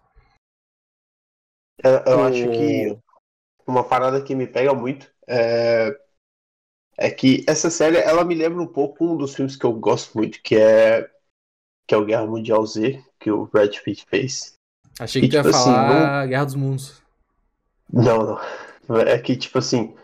[1.83, 2.97] Eu, eu acho que
[3.67, 5.97] uma parada que me pega muito é,
[6.97, 10.15] é que essa série ela me lembra um pouco um dos filmes que eu gosto
[10.17, 11.09] muito, que é
[11.87, 14.53] que é o Guerra Mundial Z, que o Brad Pitt fez.
[14.99, 17.04] Achei que E, tu ia tipo assim, falar Guerra dos Mundos.
[17.91, 18.37] Não,
[18.87, 18.97] não.
[18.97, 19.95] É que, tipo assim,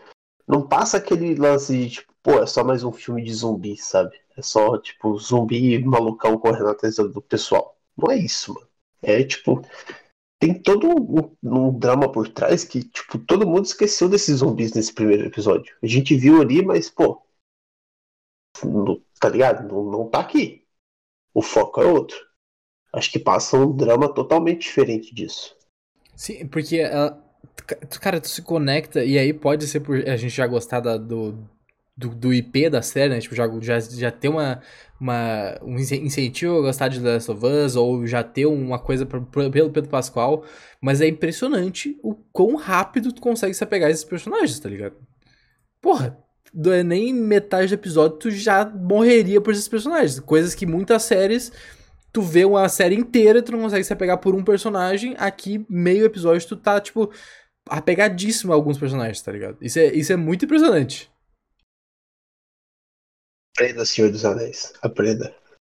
[0.46, 4.20] não passa aquele lance de, tipo, pô, é só mais um filme de zumbi, sabe?
[4.36, 7.78] É só, tipo, zumbi malucão correndo atrás do pessoal.
[7.96, 8.68] Não é isso, mano.
[9.02, 9.62] É, tipo,
[10.40, 14.92] tem todo um, um drama por trás que, tipo, todo mundo esqueceu desses zumbis nesse
[14.92, 15.74] primeiro episódio.
[15.82, 17.22] A gente viu ali, mas, pô,
[18.64, 19.68] não- tá ligado?
[19.68, 20.66] Não, não tá aqui.
[21.34, 22.16] O foco é outro.
[22.92, 25.56] Acho que passa um drama totalmente diferente disso.
[26.14, 27.31] Sim, porque tu-
[28.00, 31.38] cara, tu se conecta, e aí pode ser por a gente já gostar da- do,
[31.96, 33.20] do, do IP da série, né?
[33.20, 34.60] Tipo, já, já, já ter uma,
[35.00, 38.78] uma, um ince- incentivo a gostar de The Last of Us, ou já ter uma
[38.78, 40.44] coisa pra- pra- pelo Pedro Pascoal,
[40.80, 44.96] mas é impressionante o quão rápido tu consegue se apegar a esses personagens, tá ligado?
[45.80, 46.18] Porra,
[46.84, 50.20] nem metade do episódio tu já morreria por esses personagens.
[50.20, 51.50] Coisas que muitas séries
[52.12, 55.64] tu vê uma série inteira e tu não consegue se apegar por um personagem, aqui,
[55.68, 57.12] meio episódio, tu tá, tipo,
[57.68, 59.56] apegadíssimo a alguns personagens, tá ligado?
[59.60, 61.10] Isso é, isso é muito impressionante.
[63.56, 64.72] Aprenda, Senhor dos Anéis.
[64.82, 65.34] Aprenda.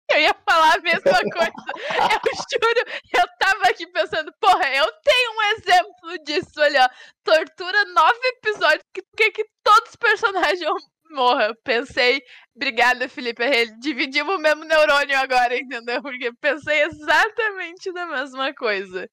[0.09, 1.51] Eu ia falar a mesma coisa.
[2.27, 6.89] Eu juro, eu tava aqui pensando, porra, eu tenho um exemplo disso ali, ó.
[7.23, 10.61] Tortura nove episódios, que, que, que todos os personagens
[11.09, 11.53] morram.
[11.63, 12.21] Pensei,
[12.55, 13.43] obrigada, Felipe,
[13.79, 16.01] dividimos o mesmo neurônio agora, entendeu?
[16.01, 19.07] Porque pensei exatamente na mesma coisa.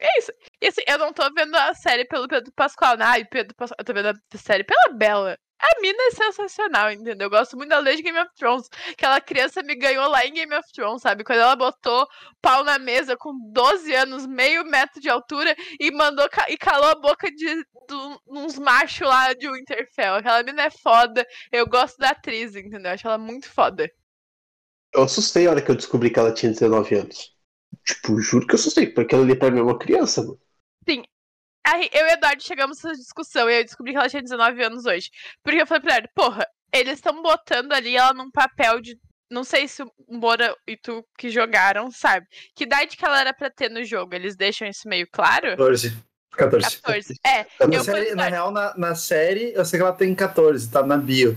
[0.00, 0.32] É isso.
[0.62, 3.04] E assim, eu não tô vendo a série pelo Pedro Pascoal, né?
[3.04, 5.36] Ai, Pedro Pascoal, eu tô vendo a série pela Bela.
[5.60, 7.26] A mina é sensacional, entendeu?
[7.26, 8.68] Eu gosto muito da Lei de Game of Thrones.
[8.92, 11.24] Aquela criança me ganhou lá em Game of Thrones, sabe?
[11.24, 12.06] Quando ela botou
[12.40, 16.94] pau na mesa com 12 anos, meio metro de altura, e mandou e calou a
[16.94, 20.14] boca de do- uns machos lá de Winterfell.
[20.16, 21.26] Aquela mina é foda.
[21.50, 22.90] Eu gosto da atriz, entendeu?
[22.90, 23.90] Eu acho ela muito foda.
[24.94, 27.34] Eu assustei a hora que eu descobri que ela tinha 19 anos.
[27.86, 30.38] Tipo, juro que eu assustei, porque ela ali pra mim é uma criança, mano.
[30.88, 31.02] aí
[31.92, 34.86] eu e a Eduardo chegamos nessa discussão e eu descobri que ela tinha 19 anos
[34.86, 35.10] hoje.
[35.42, 38.98] Porque eu falei pra ela, porra, eles estão botando ali ela num papel de.
[39.30, 42.26] Não sei se o Bora e tu que jogaram, sabe?
[42.54, 44.14] Que idade que ela era pra ter no jogo?
[44.14, 45.48] Eles deixam isso meio claro?
[45.50, 45.96] 14.
[46.30, 46.76] 14.
[46.80, 47.14] 14.
[47.26, 50.70] É, Na, série, falei, na real, na, na série, eu sei que ela tem 14,
[50.70, 51.36] tá na bio,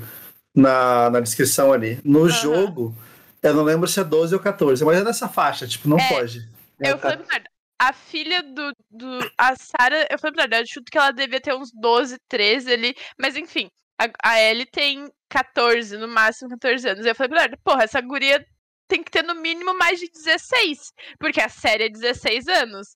[0.55, 1.99] na, na descrição ali.
[2.03, 2.95] No jogo,
[3.43, 6.07] eu não lembro se é 12 ou 14, mas é nessa faixa, tipo, não É.
[6.07, 6.47] pode.
[6.79, 7.43] Eu falei pra ela,
[7.81, 8.71] a filha do.
[8.91, 12.17] do a Sarah, eu falei pra ela, eu chuto que ela devia ter uns 12,
[12.29, 12.95] 13 ali.
[13.19, 17.05] Mas enfim, a, a Ellie tem 14, no máximo 14 anos.
[17.05, 18.45] Eu falei pra ela, porra, essa guria
[18.87, 20.93] tem que ter no mínimo mais de 16.
[21.19, 22.95] Porque a série é 16 anos.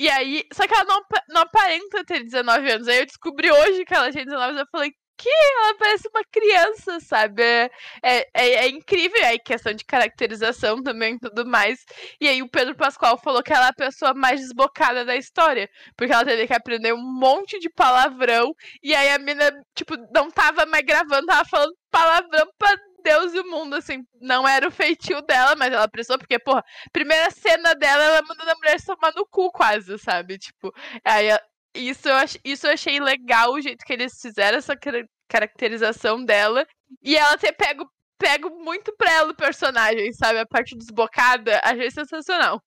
[0.00, 2.88] E aí, só que ela não, não aparenta ter 19 anos.
[2.88, 4.60] Aí eu descobri hoje que ela tinha 19 anos.
[4.62, 5.28] Eu falei, que?
[5.28, 7.42] Ela parece uma criança, sabe?
[7.42, 7.70] É,
[8.02, 9.24] é, é, é incrível.
[9.24, 11.84] Aí, questão de caracterização também e tudo mais.
[12.20, 15.68] E aí o Pedro Pascoal falou que ela é a pessoa mais desbocada da história.
[15.96, 18.54] Porque ela teve que aprender um monte de palavrão.
[18.82, 23.40] E aí a mina, tipo, não tava mais gravando, tava falando palavrão pra Deus e
[23.40, 24.04] o mundo, assim.
[24.20, 28.50] Não era o feitio dela, mas ela precisou, porque, porra, primeira cena dela, ela mandando
[28.50, 30.38] a mulher se tomar no cu quase, sabe?
[30.38, 30.72] Tipo,
[31.04, 31.28] aí
[31.74, 36.24] isso eu, ach, isso eu achei legal, o jeito que eles fizeram essa cara- caracterização
[36.24, 36.66] dela.
[37.02, 40.38] E ela ter pego, pego muito pra ela o personagem, sabe?
[40.38, 42.62] A parte desbocada, achei sensacional.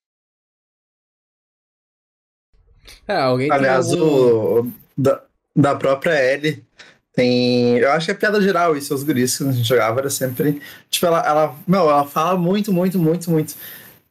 [3.07, 4.67] É, alguém Aliás, algum...
[4.67, 5.23] o, da,
[5.55, 6.65] da própria Ellie
[7.13, 7.77] tem.
[7.79, 10.61] Eu acho que é piada geral isso, os guris que a gente jogava era sempre.
[10.89, 11.55] Tipo, ela, ela.
[11.67, 13.55] Meu, ela fala muito, muito, muito, muito.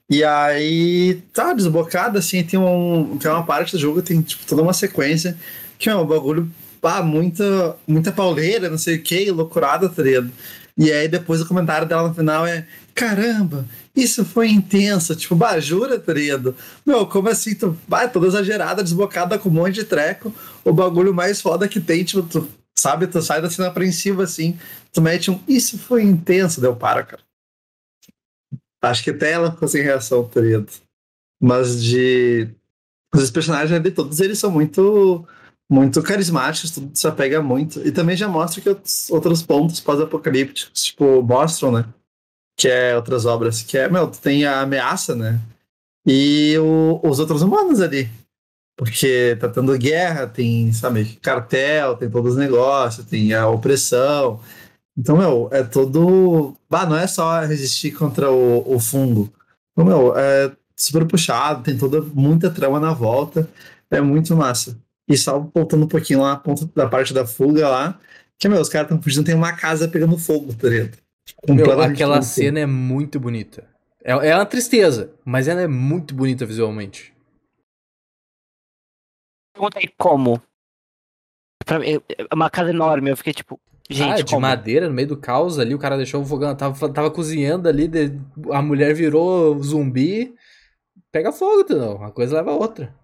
[0.08, 4.62] E aí, tá desbocada, assim, tem, um, tem uma parte do jogo, tem tipo, toda
[4.62, 5.36] uma sequência,
[5.78, 6.48] que é um bagulho,
[6.80, 10.30] pá, muita, muita pauleira, não sei o que, loucurada, tá ligado?
[10.78, 15.58] E aí depois o comentário dela no final é: caramba, isso foi intenso, tipo, bah,
[15.58, 16.12] jura, tá?
[16.84, 17.54] Meu, como assim?
[17.54, 20.32] Tu vai toda exagerada, desbocada com um monte de treco.
[20.64, 22.46] O bagulho mais foda que tem, tipo, tu
[22.78, 24.58] sabe, tu sai da cena apreensiva assim,
[24.92, 25.40] tu mete um.
[25.48, 27.25] Isso foi intenso, deu para, cara.
[28.90, 30.70] Acho que até ela ficou sem reação, ligado?
[31.40, 32.48] Mas de.
[33.14, 35.26] Os personagens ali, todos eles são muito.
[35.68, 37.80] Muito carismáticos, tudo se apega muito.
[37.84, 41.84] E também já mostra que outros, outros pontos pós-apocalípticos, tipo, mostram, né?
[42.56, 43.62] Que é outras obras.
[43.62, 45.40] Que é, meu, tem a ameaça, né?
[46.06, 48.08] e o- os outros humanos ali.
[48.78, 54.40] Porque tá tendo guerra, tem, sabe, cartel, tem todos os negócios, tem a opressão.
[54.96, 56.56] Então, meu, é todo.
[56.70, 59.32] Bah, não é só resistir contra o, o fungo.
[59.72, 63.48] Então, meu, é super puxado, tem toda muita trama na volta.
[63.90, 64.78] É muito massa.
[65.08, 68.00] E só voltando um pouquinho lá, a ponto da parte da fuga lá,
[68.38, 70.98] que, meu, os caras estão fugindo, tem uma casa pegando fogo, tá ligado?
[71.46, 73.64] Meu, Completamente aquela cena é muito bonita.
[74.02, 77.12] É, é uma tristeza, mas ela é muito bonita visualmente.
[79.52, 80.40] Perguntei como.
[81.64, 83.58] Pra mim, é uma casa enorme, eu fiquei tipo,
[83.90, 84.40] gente, ah, de como?
[84.40, 87.86] madeira, no meio do caos ali, o cara deixou o fogão, tava, tava cozinhando ali,
[87.88, 88.18] de-
[88.52, 90.34] a mulher virou zumbi.
[91.12, 91.94] Pega fogo, entendeu?
[91.96, 92.94] Uma coisa leva a outra.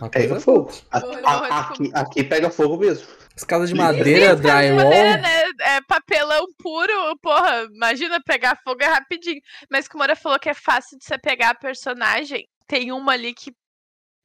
[0.00, 0.72] Uma coisa Pega leva a fogo.
[0.90, 3.06] A- a- aqui, aqui pega fogo mesmo.
[3.36, 4.90] As casas de madeira, Sim, drywall.
[4.90, 5.42] né?
[5.60, 9.40] É papelão puro, porra, imagina pegar fogo é rapidinho.
[9.70, 12.48] Mas que o Moura falou que é fácil de você pegar a personagem.
[12.66, 13.52] Tem uma ali que.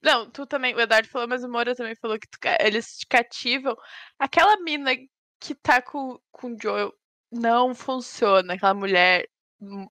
[0.04, 3.08] Não, tu também, o Eduardo falou, mas o Moura também falou que tu eles te
[3.08, 3.76] cativam.
[4.20, 4.92] Aquela mina
[5.40, 6.94] que tá com, com o Joel
[7.32, 9.28] não funciona, aquela mulher
[9.62, 9.88] hum,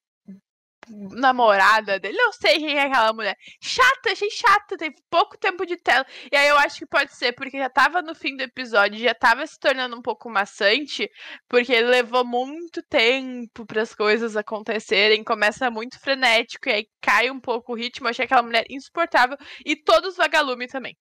[0.88, 3.36] namorada dele, não sei quem é aquela mulher.
[3.60, 6.06] Chata, achei chata, teve pouco tempo de tela.
[6.30, 9.14] E aí eu acho que pode ser, porque já tava no fim do episódio, já
[9.14, 11.08] tava se tornando um pouco maçante,
[11.48, 17.30] porque ele levou muito tempo para as coisas acontecerem, começa muito frenético, e aí cai
[17.30, 18.08] um pouco o ritmo.
[18.08, 19.36] Achei aquela mulher insuportável.
[19.64, 20.96] E todos os vagalumes também.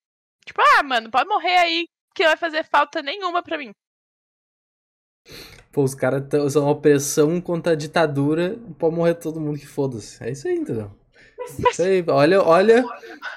[0.45, 3.71] Tipo, ah, mano, pode morrer aí, que não vai fazer falta nenhuma pra mim.
[5.71, 10.21] Pô, os caras tão- são opressão contra a ditadura, pode morrer todo mundo que foda-se.
[10.23, 10.91] É isso aí, entendeu?
[11.71, 12.03] Isso aí.
[12.07, 12.83] Olha, olha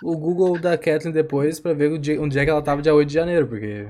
[0.02, 3.14] o Google da Kathleen depois pra ver onde é que ela tava dia 8 de
[3.14, 3.86] janeiro, porque.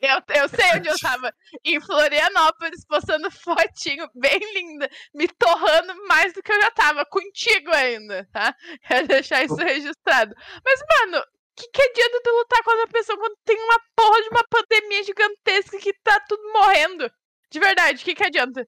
[0.00, 1.32] Eu, eu sei onde eu tava.
[1.64, 7.70] Em Florianópolis, postando fotinho bem linda, me torrando mais do que eu já tava, contigo
[7.72, 8.54] ainda, tá?
[8.86, 10.34] Quero deixar isso registrado.
[10.64, 11.22] Mas, mano,
[11.56, 15.04] que, que adianta tu lutar contra a pessoa quando tem uma porra de uma pandemia
[15.04, 17.10] gigantesca que tá tudo morrendo?
[17.52, 18.66] De verdade, o que, que adianta?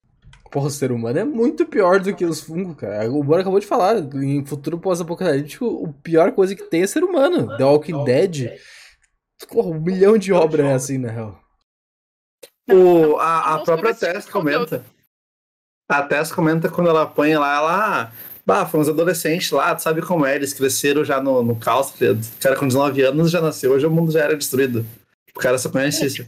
[0.51, 3.11] Porra, o ser humano é muito pior do que os fungos, cara.
[3.11, 7.03] O Bora acabou de falar, em futuro pós-apocalíptico, a pior coisa que tem é ser
[7.03, 7.57] humano.
[7.57, 8.57] The Walking Dead.
[9.49, 11.39] Porra, um milhão de obras é assim, na real.
[12.71, 14.85] O, a, a própria Tess o comenta.
[15.89, 18.01] A Tess comenta quando ela apanha lá, ela.
[18.03, 18.11] "Ah,
[18.45, 21.89] Bah, foram uns adolescentes lá, tu sabe como é, eles cresceram já no, no caos?
[21.99, 24.85] O cara com 19 anos já nasceu, hoje o mundo já era destruído.
[25.35, 26.25] O cara só conhece isso.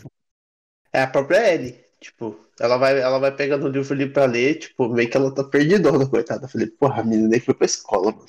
[0.91, 1.86] É a própria Ellie.
[1.99, 5.33] Tipo, ela vai, ela vai pegando o livro ali pra ler, tipo, meio que ela
[5.33, 6.45] tá perdidona, coitada.
[6.45, 8.27] Eu falei, porra, a menina nem foi pra escola, mano.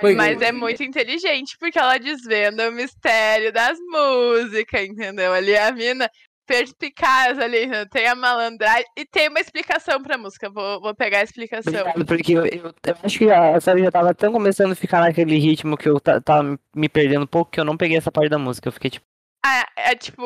[0.00, 5.32] Foi- Mas é muito inteligente, porque ela desvenda o mistério das músicas, entendeu?
[5.32, 6.10] Ali a mina
[6.46, 7.84] perspicaz ali, né?
[7.86, 10.50] tem a malandragem e tem uma explicação pra música.
[10.50, 11.72] Vou, vou pegar a explicação.
[11.72, 15.00] Obrigado, porque eu, eu- eu acho que a série já tava tão começando a ficar
[15.00, 18.10] naquele ritmo que eu ta- tava me perdendo um pouco que eu não peguei essa
[18.10, 18.68] parte da música.
[18.68, 19.06] Eu fiquei tipo,
[19.44, 20.22] Ah, é tipo,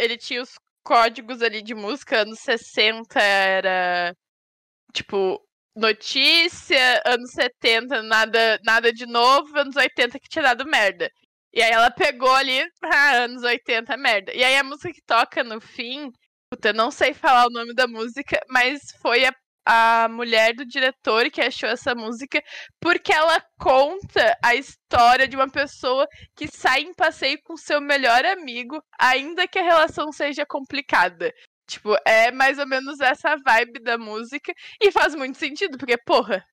[0.00, 4.14] ele tinha os códigos ali de música, anos 60 era
[4.92, 5.40] tipo
[5.76, 11.10] notícia, anos 70 nada, nada de novo, anos 80 que tinha dado merda.
[11.52, 14.32] E aí ela pegou ali, ah, anos 80 merda.
[14.34, 16.10] E aí a música que toca no fim,
[16.50, 19.34] puta, eu não sei falar o nome da música, mas foi a,
[19.72, 22.42] a mulher do diretor que achou essa música,
[22.80, 28.24] porque ela conta a história de uma pessoa que sai em passeio com seu melhor
[28.24, 31.32] amigo, ainda que a relação seja complicada.
[31.68, 34.52] Tipo, é mais ou menos essa vibe da música.
[34.82, 36.44] E faz muito sentido, porque, porra,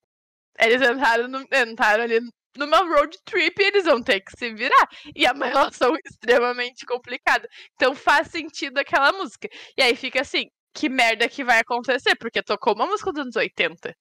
[0.60, 2.20] eles entraram, no- entraram ali
[2.56, 4.88] numa road trip e eles vão ter que se virar.
[5.16, 7.48] E é uma relação extremamente complicada.
[7.76, 9.48] Então faz sentido aquela música.
[9.78, 12.16] E aí fica assim, que merda que vai acontecer?
[12.16, 13.96] Porque tocou uma música dos anos 80.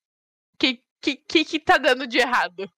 [0.59, 2.69] Que que, que, que tá dando de errado?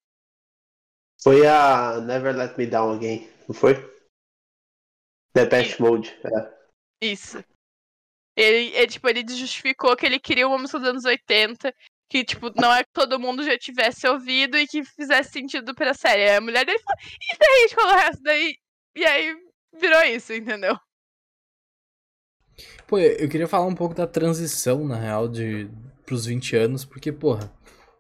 [1.23, 3.75] Foi a Never Let Me Down Again, não foi?
[5.35, 6.11] Depeche Mode.
[6.25, 6.59] É.
[7.01, 7.43] Isso.
[8.37, 11.75] Ele, ele, tipo, ele justificou que ele queria uma música dos anos 80,
[12.09, 15.95] que, tipo, não é que todo mundo já tivesse ouvido e que fizesse sentido pra
[15.95, 16.23] série.
[16.23, 18.57] Aí a mulher dele falou, e se a gente colocar isso daí?
[18.95, 19.37] E aí
[19.75, 20.79] virou isso, entendeu?
[22.87, 25.69] Pô, eu queria falar um pouco da transição, na real, de
[26.07, 27.53] pros 20 anos, porque, porra,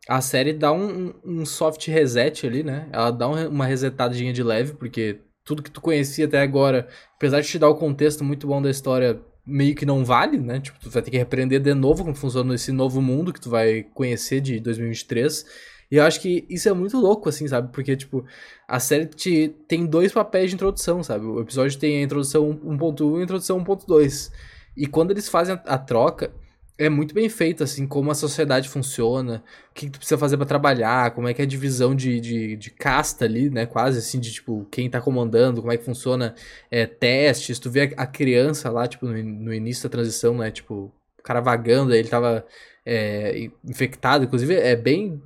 [0.08, 2.88] a série dá um, um soft reset ali, né?
[2.92, 7.40] Ela dá um- uma resetadinha de leve, porque tudo que tu conhecia até agora, apesar
[7.40, 10.60] de te dar o contexto muito bom da história, meio que não vale, né?
[10.60, 13.50] Tipo, tu vai ter que repreender de novo como funciona esse novo mundo que tu
[13.50, 15.44] vai conhecer de 2023.
[15.90, 17.72] E eu acho que isso é muito louco, assim, sabe?
[17.72, 18.24] Porque, tipo,
[18.66, 21.24] a série te, tem dois papéis de introdução, sabe?
[21.24, 24.30] O episódio tem a introdução 1.1 e a introdução 1.2.
[24.76, 26.30] E quando eles fazem a, a troca,
[26.78, 30.36] é muito bem feito, assim, como a sociedade funciona, o que, que tu precisa fazer
[30.36, 33.66] pra trabalhar, como é que é a divisão de, de, de casta ali, né?
[33.66, 36.36] Quase assim, de tipo, quem tá comandando, como é que funciona
[36.70, 37.58] é, testes.
[37.58, 40.52] Tu vê a, a criança lá, tipo, no, no início da transição, né?
[40.52, 42.46] Tipo, o cara vagando, ele tava
[42.86, 44.24] é, infectado.
[44.24, 45.20] Inclusive, é bem.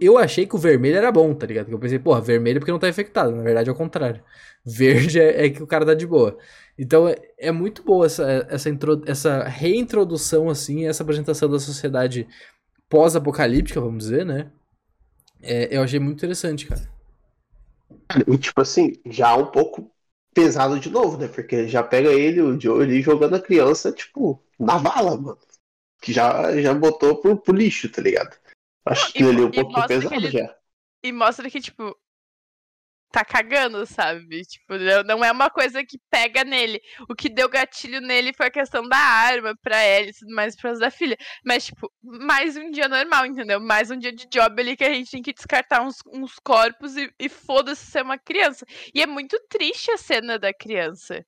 [0.00, 1.64] Eu achei que o vermelho era bom, tá ligado?
[1.66, 3.34] Porque Eu pensei, porra, vermelho porque não tá infectado.
[3.34, 4.22] Na verdade, é o contrário.
[4.64, 6.38] Verde é, é que o cara tá de boa.
[6.78, 12.28] Então é, é muito boa essa, essa, intro- essa reintrodução, assim, essa apresentação da sociedade
[12.88, 14.50] pós-apocalíptica, vamos dizer, né?
[15.42, 16.82] É, eu achei muito interessante, cara.
[18.26, 19.90] E tipo assim, já um pouco
[20.34, 21.28] pesado de novo, né?
[21.28, 25.38] Porque já pega ele, o Joe ali jogando a criança, tipo, na vala, mano.
[26.02, 28.36] Que já, já botou pro, pro lixo, tá ligado?
[28.88, 30.54] Acho que E- ele é um pouquinho mostra que pesado ele- já.
[31.02, 31.96] E mostra que, tipo,
[33.10, 34.42] tá cagando, sabe?
[34.44, 34.74] Tipo,
[35.06, 36.78] não- é uma coisa que pega nele.
[37.08, 40.54] O que deu gatilho nele foi a questão da arma pra ele e tudo mais
[40.54, 41.16] por causa da filha.
[41.44, 43.60] Mas, tipo, mais um dia normal, entendeu?
[43.60, 46.96] Mais um dia de job ali que a gente tem que descartar uns, uns corpos
[46.96, 48.66] e, e foda-se ser uma criança.
[48.94, 51.24] E é muito triste a cena da criança.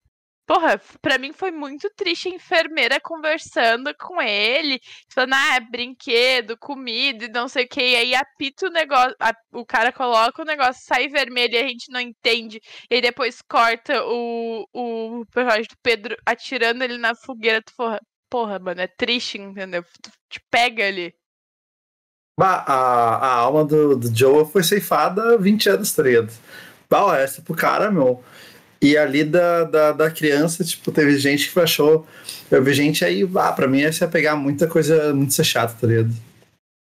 [0.50, 7.26] Porra, pra mim foi muito triste a enfermeira conversando com ele, falando, ah, brinquedo, comida
[7.26, 7.80] e não sei o que.
[7.80, 11.68] E aí apita o negócio, a- o cara coloca o negócio, sai vermelho e a
[11.68, 12.60] gente não entende.
[12.90, 17.62] E aí depois corta o, o personagem do Pedro atirando ele na fogueira.
[17.62, 19.84] Tu porra, porra, mano, é triste, entendeu?
[20.02, 21.14] Tu te pega ali.
[22.36, 26.32] Bah, a, a alma do, do Joe foi ceifada há 20 anos, tá ligado?
[26.88, 28.24] Bah, essa pro cara, meu.
[28.82, 32.06] E ali da, da, da criança, tipo, teve gente que achou.
[32.50, 35.86] Eu vi gente aí, ah, pra mim ia pegar muita coisa muito ser chata, tá
[35.86, 36.10] ligado?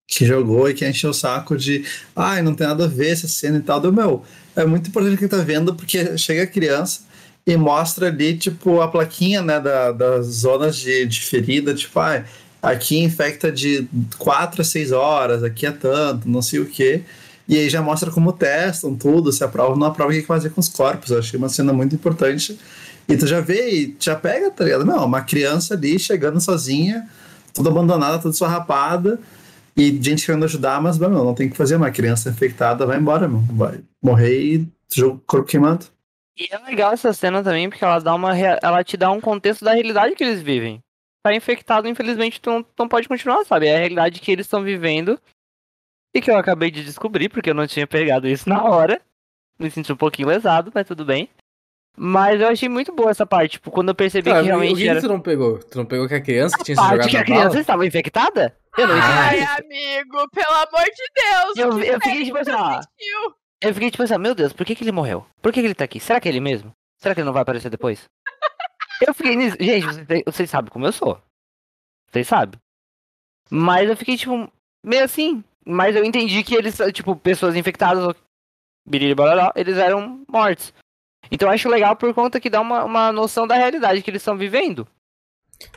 [0.08, 1.84] Que jogou e que encheu o saco de.
[2.16, 3.78] Ai, não tem nada a ver essa cena e tal.
[3.78, 4.24] Do meu.
[4.56, 7.02] É muito importante quem tá vendo, porque chega a criança
[7.46, 12.24] e mostra ali, tipo, a plaquinha, né, da, das zonas de, de ferida, tipo, ai,
[12.62, 13.86] aqui infecta de
[14.18, 17.02] 4 a 6 horas, aqui é tanto, não sei o quê.
[17.48, 20.50] E aí já mostra como testam tudo, se aprova ou não aprova, o que fazer
[20.50, 21.10] com os corpos.
[21.10, 22.58] Eu achei uma cena muito importante.
[23.08, 24.84] E tu já vê e já pega, tá ligado?
[24.84, 27.08] Não, uma criança ali chegando sozinha,
[27.52, 29.18] toda abandonada, toda esfarrapada,
[29.76, 31.76] e gente querendo ajudar, mas, meu, não tem o que fazer.
[31.76, 33.40] Uma criança infectada vai embora, meu.
[33.50, 35.86] Vai morrer e jogo corpo queimado.
[36.38, 39.64] E é legal essa cena também, porque ela dá uma ela te dá um contexto
[39.64, 40.80] da realidade que eles vivem.
[41.22, 43.66] tá infectado, infelizmente, tu não, não pode continuar, sabe?
[43.66, 45.18] É a realidade que eles estão vivendo
[46.14, 49.00] e que eu acabei de descobrir, porque eu não tinha pegado isso na hora.
[49.58, 51.28] Me senti um pouquinho lesado, mas tudo bem.
[51.96, 54.76] Mas eu achei muito boa essa parte, tipo, quando eu percebi Tá, que o realmente
[54.76, 55.00] que era.
[55.00, 55.58] tu não pegou?
[55.58, 57.60] Tu não pegou que a criança que tinha se jogado que a criança bala?
[57.60, 58.56] estava infectada?
[58.78, 59.50] Eu não Ai, entendi.
[59.66, 61.56] amigo, pelo amor de Deus.
[61.58, 62.80] Eu- que eu fiquei tipo assim, ó.
[63.60, 65.26] Eu fiquei tipo assim, meu Deus, por que, que ele morreu?
[65.42, 66.00] Por que, que ele tá aqui?
[66.00, 66.72] Será que é ele mesmo?
[66.98, 68.08] Será que ele não vai aparecer depois?
[69.06, 69.56] eu fiquei nisso.
[69.60, 71.20] Gente, vocês, vocês sabem como eu sou.
[72.10, 72.58] Vocês sabem.
[73.50, 74.50] Mas eu fiquei, tipo,
[74.82, 75.44] meio assim.
[75.64, 78.14] Mas eu entendi que eles, tipo, pessoas infectadas,
[78.86, 80.72] biriri, barará, eles eram mortos.
[81.30, 84.22] Então eu acho legal por conta que dá uma, uma noção da realidade que eles
[84.22, 84.86] estão vivendo.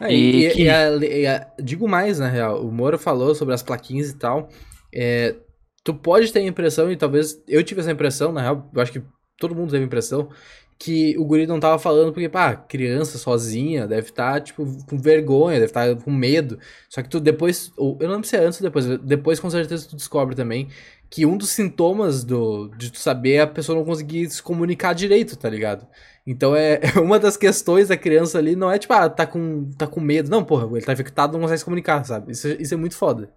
[0.01, 2.65] É, e, E e- que- e a- e a- digo mais, na real.
[2.65, 4.49] O Moro falou sobre as plaquinhas e tal.
[4.93, 5.35] É,
[5.83, 8.91] tu pode ter a impressão, e talvez eu tive essa impressão, na real, eu acho
[8.91, 9.03] que
[9.37, 10.29] todo mundo teve a impressão,
[10.77, 15.59] que o guri não tava falando porque, pá, criança sozinha deve estar, tipo, com vergonha,
[15.59, 16.59] deve estar com medo.
[16.89, 19.49] Só que tu depois, ou, eu não lembro se é antes ou depois, depois com
[19.49, 20.67] certeza tu descobre também
[21.09, 24.93] que um dos sintomas do, de tu saber é a pessoa não conseguir se comunicar
[24.93, 25.87] direito, tá ligado?
[26.25, 29.87] Então é uma das questões da criança ali, não é tipo, ah, tá com, tá
[29.87, 30.29] com medo.
[30.29, 32.31] Não, porra, ele tá infectado, não consegue se comunicar, sabe?
[32.31, 33.31] Isso, isso é muito foda.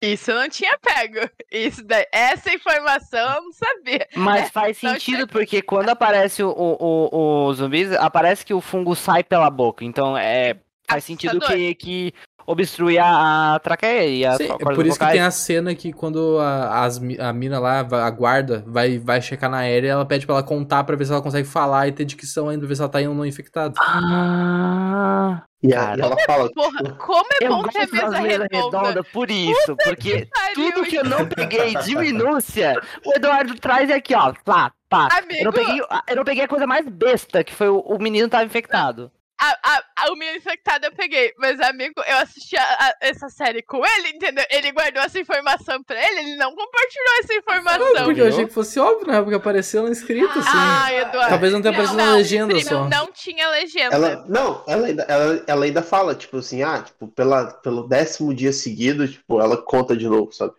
[0.00, 1.28] Isso eu não tinha pego.
[1.50, 4.06] Isso daí, essa informação eu não sabia.
[4.14, 8.54] Mas É, faz não sentido, porque quando aparece o, o, o, o zumbis, aparece que
[8.54, 9.84] o fungo sai pela boca.
[9.84, 10.56] Então é.
[10.90, 11.56] Faz sentido Assustador.
[11.58, 12.14] que, que
[12.50, 15.12] obstrui a, a traqueia e as Sim, é por isso que vocais.
[15.12, 19.50] tem a cena que quando a, as a mina lá, a guarda, vai, vai checar
[19.50, 22.04] na aérea, ela pede pra ela contar pra ver se ela consegue falar e ter
[22.04, 23.74] dicção ainda, ver se ela tá indo ou não infectada.
[23.78, 25.98] Ah, E, a- Cara.
[25.98, 28.48] e ela fala, Porra, como é eu bom ter mesa redonda.
[28.50, 33.90] redondas por isso, porque Pariu, tudo que eu não peguei de minúcia, o Eduardo traz
[33.90, 35.08] aqui, ó, pá, pá.
[35.12, 37.98] Eu Amigo, não, peguei, eu não peguei a coisa mais besta, que foi o, o
[38.00, 39.10] menino tava infectado.
[39.40, 43.28] a, a, a, o meu infectado eu peguei, mas amigo, eu assisti a- a- essa
[43.28, 44.44] série com ele, entendeu?
[44.50, 48.04] Ele guardou essa informação pra ele, ele não compartilhou essa informação.
[48.04, 49.20] Porque eu achei que fosse óbvio, né?
[49.20, 50.48] Porque apareceu lá escrito, assim.
[50.52, 51.28] Ah, Eduardo.
[51.30, 52.88] Talvez não tenha aparecido na legenda primo, só.
[52.88, 53.94] Não tinha legenda.
[53.94, 58.34] ela, não, ela ainda, ela, ela ainda fala, tipo assim, ah, tipo, pela, pelo décimo
[58.34, 60.52] dia seguido, tipo, ela conta de novo, sabe?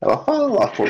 [0.00, 0.84] Ela fala lá, pô.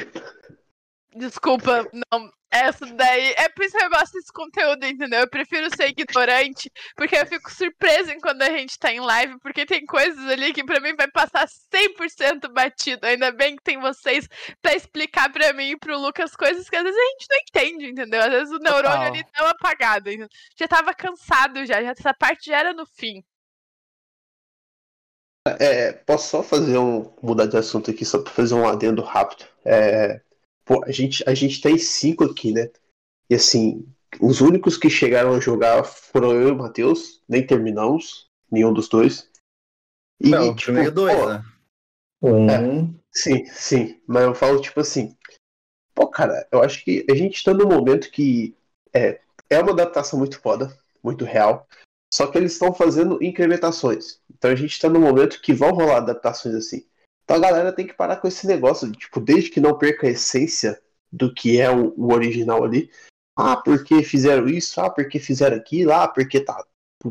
[1.14, 2.30] Desculpa, não.
[2.50, 3.34] Essa daí.
[3.38, 5.20] É por isso que eu gosto desse conteúdo, entendeu?
[5.20, 9.64] Eu prefiro ser ignorante, porque eu fico surpresa quando a gente tá em live, porque
[9.64, 13.06] tem coisas ali que pra mim vai passar 100% batido.
[13.06, 14.28] Ainda bem que tem vocês
[14.60, 17.90] pra explicar pra mim e pro Lucas coisas que às vezes a gente não entende,
[17.90, 18.20] entendeu?
[18.20, 19.06] Às vezes o neurônio Total.
[19.06, 20.10] ali tava apagado.
[20.10, 20.28] entendeu?
[20.58, 23.24] Já tava cansado já, já essa parte já era no fim.
[25.58, 27.12] É, posso só fazer um.
[27.22, 29.44] mudar de assunto aqui, só pra fazer um adendo rápido.
[29.64, 30.20] É,
[30.84, 32.70] a gente, a gente tem cinco aqui, né?
[33.28, 33.86] E assim,
[34.20, 38.88] os únicos que chegaram a jogar foram eu e o Matheus, nem terminamos, nenhum dos
[38.88, 39.30] dois.
[40.20, 41.44] E, Não, o tipo, primeiro dois, pô, né?
[42.22, 42.94] Um.
[43.10, 44.00] Sim, sim.
[44.06, 45.16] Mas eu falo, tipo assim.
[45.94, 48.56] Pô, cara, eu acho que a gente tá num momento que
[48.92, 49.20] é,
[49.50, 51.66] é uma adaptação muito foda, muito real.
[52.14, 54.20] Só que eles estão fazendo incrementações.
[54.30, 56.86] Então a gente tá num momento que vão rolar adaptações assim.
[57.24, 60.06] Então a galera tem que parar com esse negócio, de, tipo, desde que não perca
[60.06, 62.90] a essência do que é o, o original ali.
[63.36, 66.64] Ah, porque fizeram isso, ah, porque fizeram aquilo, ah, porque tá.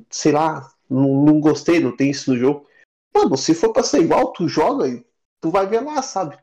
[0.09, 2.67] Sei lá, não, não gostei, não tem isso no jogo.
[3.13, 5.05] Mano, se for pra ser igual, tu joga e
[5.39, 6.37] tu vai ver lá, sabe?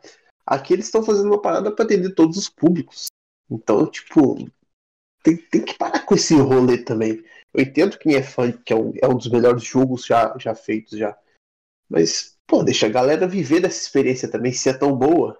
[0.46, 3.06] Aqui eles estão fazendo uma parada pra atender todos os públicos.
[3.50, 4.36] Então, tipo,
[5.22, 7.24] tem, tem que parar com esse rolê também.
[7.52, 10.54] Eu entendo quem é fã, que é um, é um dos melhores jogos já, já
[10.54, 11.16] feitos já.
[11.88, 15.38] Mas, pô, deixa a galera viver dessa experiência também, se é tão boa.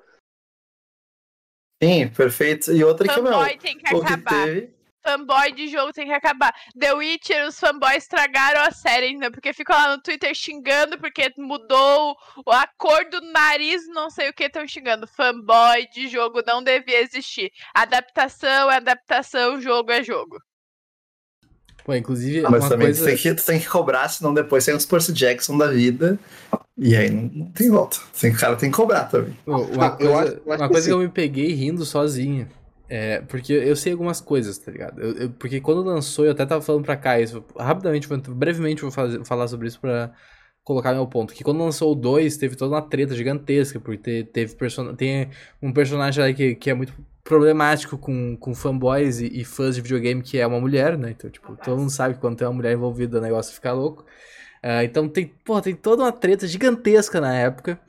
[1.82, 2.70] Sim, perfeito.
[2.72, 4.44] E outra que, meu, Fanboy tem que o que acabar.
[4.44, 4.74] teve.
[5.02, 6.52] fanboy de jogo tem que acabar.
[6.78, 9.30] The Witcher, os fanboys estragaram a série, né?
[9.30, 12.16] Porque ficam lá no Twitter xingando porque mudou
[12.48, 15.06] a cor do nariz, não sei o que estão xingando.
[15.06, 17.50] Fanboy de jogo não devia existir.
[17.72, 20.38] Adaptação é adaptação, jogo é jogo.
[21.88, 23.00] Pô, inclusive, Mas uma também coisa...
[23.02, 26.18] tu, tem que, tem que cobrar, senão depois tem os Percy Jackson da vida.
[26.76, 27.96] E aí não, não tem volta.
[28.20, 29.34] Tem, o cara tem que cobrar também.
[29.42, 31.50] Pô, Uma Ah, eu coisa, acho- eu acho uma que coisa que eu me peguei
[31.54, 32.46] rindo sozinho.
[32.90, 35.00] É, porque eu sei algumas coisas, tá ligado?
[35.00, 38.90] Eu- eu- porque quando lançou, eu até tava falando pra cá, isso, rapidamente, brevemente vou
[38.90, 40.12] fazer- falar sobre isso pra
[40.68, 41.34] colocar meu ponto.
[41.34, 45.28] Que quando lançou o 2, teve toda uma treta gigantesca, porque te- teve person tem
[45.62, 46.92] um personagem aí que, que é muito
[47.24, 51.10] problemático com, com fanboys e, e fãs de videogame, que é uma mulher, né?
[51.10, 54.04] Então, tipo, todo mundo sabe que quando tem uma mulher envolvida o negócio fica louco.
[54.62, 57.80] Ah, então tem, pô, tem toda uma treta gigantesca na época.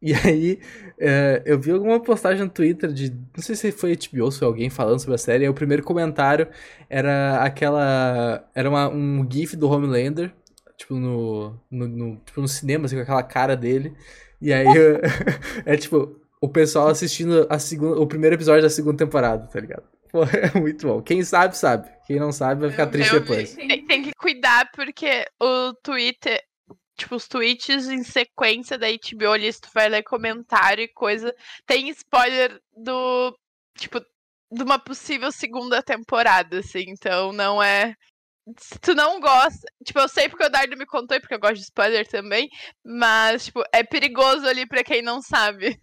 [0.00, 0.60] E aí,
[0.98, 3.10] é, eu vi alguma postagem no Twitter de.
[3.10, 5.44] Não sei se foi HBO ou se foi alguém falando sobre a série.
[5.44, 6.48] E o primeiro comentário
[6.88, 8.46] era aquela.
[8.54, 10.32] Era uma, um GIF do Homelander,
[10.76, 13.96] tipo, no, no, no, tipo, no cinema, assim, com aquela cara dele.
[14.40, 14.66] E aí,
[15.64, 19.84] é tipo, o pessoal assistindo a segunda, o primeiro episódio da segunda temporada, tá ligado?
[20.10, 21.02] Pô, é muito bom.
[21.02, 21.88] Quem sabe, sabe.
[22.06, 23.54] Quem não sabe vai ficar triste Eu- depois.
[23.54, 26.40] Tem, tem que cuidar porque o Twitter,
[26.96, 31.34] tipo, os tweets em sequência da HBO ali, se tu vai ler comentário e coisa,
[31.66, 33.36] tem spoiler do,
[33.76, 34.00] tipo,
[34.52, 37.94] de uma possível segunda temporada, assim, então não é.
[38.58, 39.66] Se tu não gosta.
[39.84, 42.48] Tipo, eu sei porque o Dardo me contou e porque eu gosto de spoiler também.
[42.84, 45.78] Mas, tipo, é perigoso ali pra quem não sabe.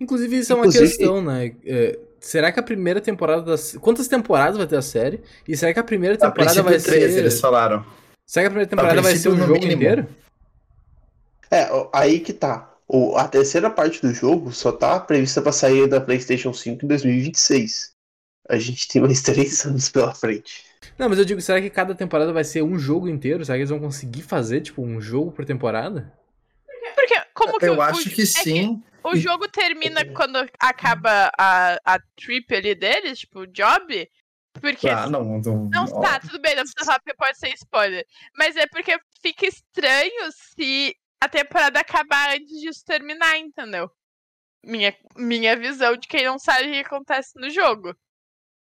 [0.00, 1.54] Inclusive, isso é uma Inclusive- questão, né?
[1.64, 3.76] É, será que a primeira temporada das.
[3.80, 5.20] Quantas temporadas vai ter a série?
[5.48, 7.18] E será que a primeira A temporada princípio vai 13, ser.
[7.20, 7.84] eles falaram.
[8.26, 9.72] Será que a primeira temporada vai ser um no jogo mínimo.
[9.82, 10.08] inteiro?
[11.50, 12.68] É, aí que tá.
[12.86, 16.88] O, a terceira parte do jogo só tá prevista pra sair da PlayStation 5 em
[16.88, 17.92] 2026.
[18.48, 20.64] A gente tem mais três anos pela frente.
[20.98, 23.44] Não, mas eu digo, será que cada temporada vai ser um jogo inteiro?
[23.44, 26.12] Será que eles vão conseguir fazer, tipo, um jogo por temporada?
[26.94, 28.82] Porque, como que Eu o, acho o, que sim.
[29.02, 34.08] O jogo termina quando acaba a, a trip ali deles, tipo, o job.
[34.60, 34.88] Porque.
[34.88, 38.04] Ah, não, não, Não, ó, tá, tudo bem, não precisa falar porque pode ser spoiler.
[38.36, 43.90] Mas é porque fica estranho se a temporada acabar antes disso terminar, entendeu?
[44.64, 47.94] Minha, minha visão de quem não sabe o que acontece no jogo.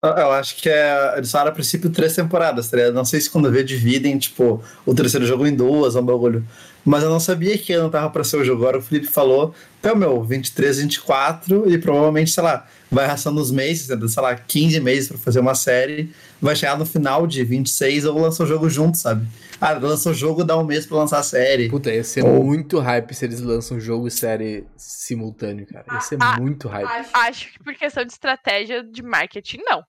[0.03, 1.13] Eu acho que é.
[1.17, 2.93] Eles falaram a princípio três temporadas, tá ligado?
[2.93, 6.45] Não sei se quando vê dividem, tipo, o terceiro jogo em duas, é um bagulho.
[6.85, 8.63] Mas eu não sabia que não tava pra ser o jogo.
[8.63, 13.49] Agora o Felipe falou, então, meu, 23, 24, e provavelmente, sei lá, vai raçando os
[13.51, 16.11] meses, sei lá, 15 meses pra fazer uma série.
[16.41, 19.25] Vai chegar no final de 26 ou lança o jogo junto, sabe?
[19.61, 21.69] Ah, lança o jogo, dá um mês pra lançar a série.
[21.69, 25.85] Puta, ia ser Ou- muito hype se eles lançam jogo e série simultâneo, cara.
[25.89, 27.07] Ia ser Ah, muito hype.
[27.13, 29.81] Acho que por questão de estratégia de marketing, não.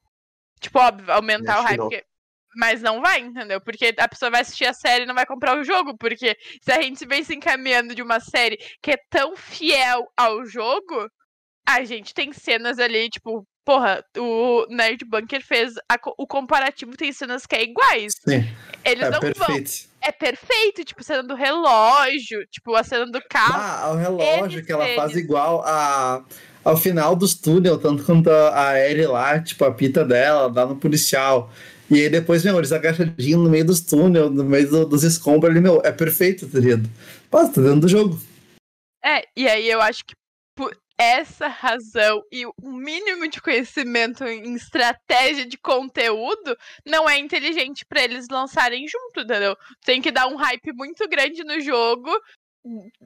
[0.61, 1.79] Tipo, óbvio, aumentar o hype.
[1.79, 1.89] não.
[1.89, 2.05] porque-
[2.57, 3.61] Mas não vai, entendeu?
[3.61, 5.97] Porque a pessoa vai assistir a série e não vai comprar o jogo.
[5.99, 10.45] Porque se a gente vem se encaminhando de uma série que é tão fiel ao
[10.47, 11.09] jogo,
[11.67, 17.11] a gente tem cenas ali, tipo, porra, o Nerd Bunker fez a o comparativo, tem
[17.13, 18.13] cenas que é iguais.
[18.29, 18.45] Sim,
[18.85, 19.33] Eles é não vão.
[19.33, 19.89] perfeito.
[20.01, 23.55] É perfeito, tipo, cena do relógio, tipo, a cena do carro.
[23.57, 25.25] Ah, o relógio Eles, que ela faz eles.
[25.25, 26.23] igual a,
[26.65, 30.77] ao final dos túneis, tanto quanto a, Ellie lá, tipo, a pita dela, dá no
[30.77, 31.51] policial.
[31.91, 35.51] E aí depois, meu, eles agachadinhos no meio dos túneis, no meio do- dos escombros
[35.51, 36.89] ali, meu, é perfeito, tá ligado?
[37.31, 38.19] Pô, tá dentro do jogo.
[39.05, 40.15] É, e aí eu acho que
[40.57, 46.57] por essa razão e o mínimo de conhecimento em estratégia de conteúdo
[46.87, 49.57] não é inteligente pra eles lançarem junto, entendeu?
[49.85, 52.11] Tem que dar um hype muito grande no jogo.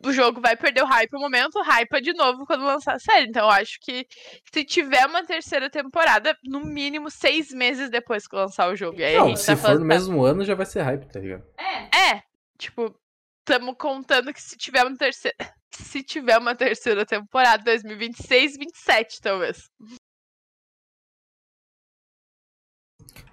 [0.04, 3.26] O jogo vai perder o hype um momento, hypa de novo quando lançar a série.
[3.28, 4.06] Então eu acho que
[4.52, 9.00] se tiver uma terceira temporada, no mínimo seis meses depois que lançar o jogo.
[9.00, 11.06] E aí Não, gente se tá for no da- mesmo ano já vai ser hype,
[11.12, 11.44] tá ligado?
[11.58, 12.22] é,
[12.56, 12.94] tipo,
[13.40, 15.36] estamos contando que se tiver uma terceira.
[15.70, 19.68] Se tiver uma terceira temporada, 2026, 27, talvez.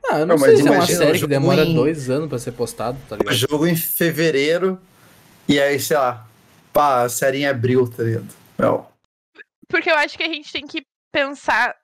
[0.10, 2.10] Ah, eu não, Não, sei mas se é uma série o que demora em- dois
[2.10, 3.36] anos pra ser postado, tá O ligado?
[3.36, 4.80] jogo em fevereiro,
[5.48, 6.28] e aí, sei lá,
[6.74, 8.28] pá, a série em abril, tá ligado?
[8.58, 8.88] Meu,
[9.68, 11.76] Porque eu acho que a gente tem que pensar.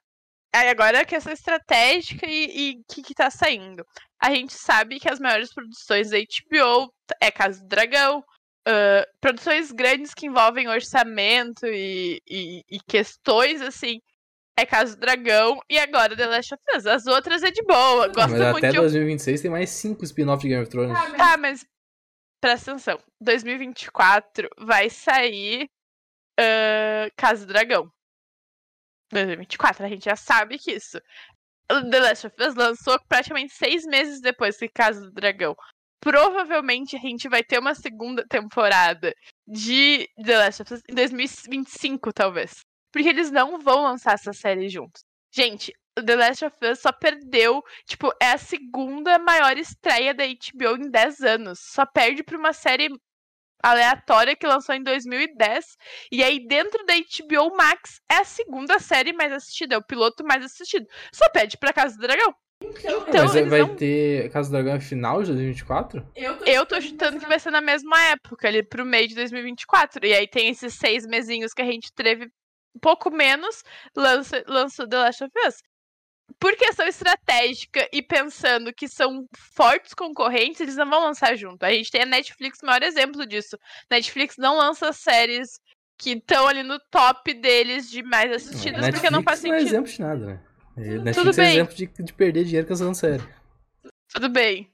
[0.53, 3.85] Aí agora a questão estratégica e o que, que tá saindo.
[4.21, 6.91] A gente sabe que as maiores produções da HBO
[7.21, 8.23] é Casa do Dragão.
[8.67, 13.99] ah, produções grandes que envolvem orçamento e, e, e questões assim.
[14.59, 16.85] É Casa do Dragão e agora The Last of Us.
[16.85, 18.07] As outras é de boa.
[18.09, 20.93] Gosto Mas muito até de 2026 tem mais cinco spin-off de Game of Thrones.
[21.15, 21.65] Tá, mas
[22.41, 22.99] presta atenção.
[23.21, 25.69] 2024 vai sair
[26.39, 27.91] ah, Casa do Dragão.
[29.11, 30.99] 2024, a gente já sabe que isso.
[31.67, 35.55] The Last of Us lançou praticamente seis meses depois que Casa do Dragão.
[36.01, 39.13] Provavelmente a gente vai ter uma segunda temporada
[39.47, 42.61] de The Last of Us em 2025, talvez.
[42.91, 45.03] Porque eles não vão lançar essa série juntos.
[45.33, 45.71] Gente,
[46.03, 50.89] The Last of Us só perdeu Tipo, é a segunda maior estreia da HBO em
[50.89, 51.59] 10 anos.
[51.59, 52.89] Só perde pra uma série
[53.63, 55.77] aleatória que lançou em 2010.
[56.11, 60.23] E aí, dentro da HBO Max, é a segunda série mais assistida, é o piloto
[60.23, 60.85] mais assistido.
[61.13, 62.33] Só pede pra Casa do Dragão.
[62.63, 63.75] Então, Mas eles vai não...
[63.75, 66.07] ter Casa do Dragão é final de 2024?
[66.45, 70.05] Eu tô chutando que vai ser na mesma época, ali pro meio de 2024.
[70.05, 72.25] E aí tem esses seis mesinhos que a gente teve
[72.75, 73.63] um pouco menos,
[73.95, 75.55] lança, lançou The Last of Us.
[76.39, 81.63] Por questão estratégica e pensando que são fortes concorrentes, eles não vão lançar junto.
[81.63, 83.57] A gente tem a Netflix, o maior exemplo disso.
[83.89, 85.59] Netflix não lança séries
[85.97, 89.75] que estão ali no top deles de mais assistidas, porque não faz não é sentido.
[89.75, 90.41] exemplo de nada, né?
[90.75, 91.51] Netflix Tudo é bem.
[91.51, 93.23] exemplo de, de perder dinheiro cancelando série.
[94.13, 94.71] Tudo bem.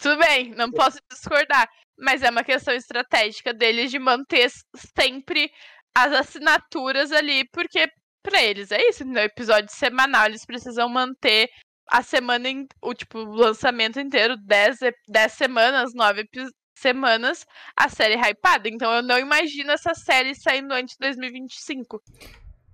[0.00, 1.68] Tudo bem, não posso discordar.
[1.98, 4.50] Mas é uma questão estratégica deles de manter
[4.94, 5.50] sempre
[5.94, 7.90] as assinaturas ali, porque
[8.22, 11.48] pra eles é isso, no episódio semanal eles precisam manter
[11.88, 17.44] a semana, in- o tipo, o lançamento inteiro, 10, ep- 10 semanas, 9 epi- semanas,
[17.76, 18.68] a série hypada.
[18.68, 22.00] Então eu não imagino essa série saindo antes de 2025.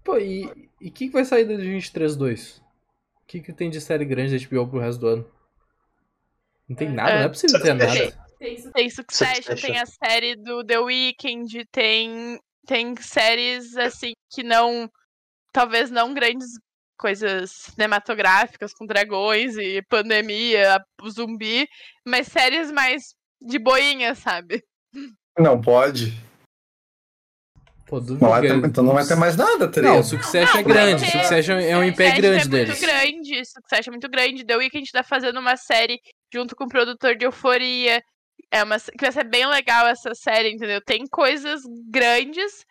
[0.04, 0.52] Pô, e o
[0.92, 2.58] que, que vai sair do 23.2?
[3.22, 5.30] O que, que tem de série grande da HBO pro resto do ano?
[6.68, 7.18] Não tem nada, É.
[7.18, 8.26] não é possível ter nada.
[8.38, 9.66] Tem Succession, Succession.
[9.72, 14.90] tem a série do The Weeknd, tem, tem séries assim que não.
[15.56, 16.48] Talvez não grandes
[16.98, 20.78] coisas cinematográficas com dragões e pandemia,
[21.08, 21.66] zumbi,
[22.06, 24.62] mas séries mais de boinha, sabe?
[25.38, 26.12] Não pode.
[27.86, 30.02] Pô, duvido Não vai que ter- então não vai ter mais nada, tá Não?
[30.02, 31.04] Succession é Não, grande.
[31.04, 31.10] ter.
[31.12, 32.68] Succession é um pé Succession grande é deles.
[32.68, 34.44] muito grande, Succession é muito grande.
[34.44, 35.98] The Weeknd tá fazendo uma série
[36.30, 38.02] junto com o produtor de Euforia.
[38.50, 40.82] É uma que vai ser bem legal essa série, entendeu?
[40.82, 42.62] Tem coisas grandes.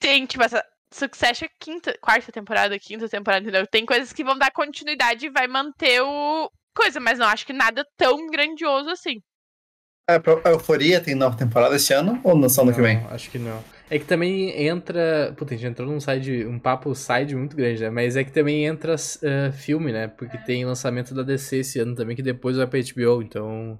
[0.00, 0.62] Tem, tipo, essa
[0.92, 3.66] Succession é quinta, quarta temporada, quinta temporada, entendeu?
[3.66, 7.52] Tem coisas que vão dar continuidade e vai manter o coisa, mas não acho que
[7.52, 9.20] nada tão grandioso assim.
[10.08, 12.96] É, pra- a Euforia tem nova temporada esse ano ou não só ano que vem?
[13.10, 13.62] Acho que não.
[13.90, 15.34] É que também entra.
[15.36, 17.90] Puta, a gente entrou num side, um papo side muito grande, né?
[17.90, 20.08] Mas é que também entra eh, filme, né?
[20.08, 23.78] Porque tem lançamento da DC esse ano também, que depois vai pra HBO, então.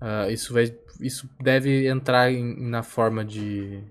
[0.00, 0.64] ah, isso vai.
[1.00, 3.82] Isso deve entrar em- na forma de.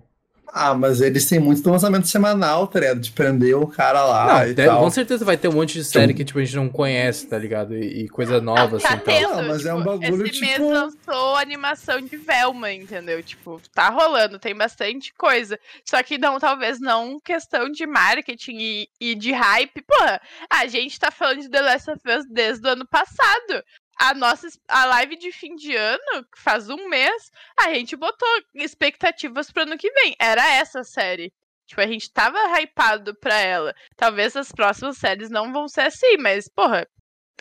[0.52, 3.00] Ah, mas eles têm muito do lançamento semanal, tá ligado?
[3.00, 4.80] De prender o cara lá não, e deve- tal.
[4.84, 7.38] com certeza vai ter um monte de série que tipo, a gente não conhece, tá
[7.38, 7.78] ligado?
[7.78, 9.04] E, e coisa nova, tá assim.
[9.06, 12.72] tendo, Não, mas é um tipo, bagulho, Esse mês tipo- lançou a animação de Velma,
[12.72, 13.22] entendeu?
[13.22, 15.60] Tipo, tá rolando, tem bastante coisa.
[15.86, 19.82] Só que não, talvez não questão de marketing e, e de hype.
[19.82, 20.20] Porra,
[20.50, 23.64] a gente tá falando de The Last of Us desde o ano passado.
[24.02, 27.30] A nossa a live de fim de ano, que faz um mês,
[27.60, 30.16] a gente botou expectativas pro ano que vem.
[30.20, 31.34] Era essa série.
[31.68, 33.76] Tipo, a gente tava hypado pra ela.
[33.96, 36.88] Talvez as próximas séries não vão ser assim, mas, porra,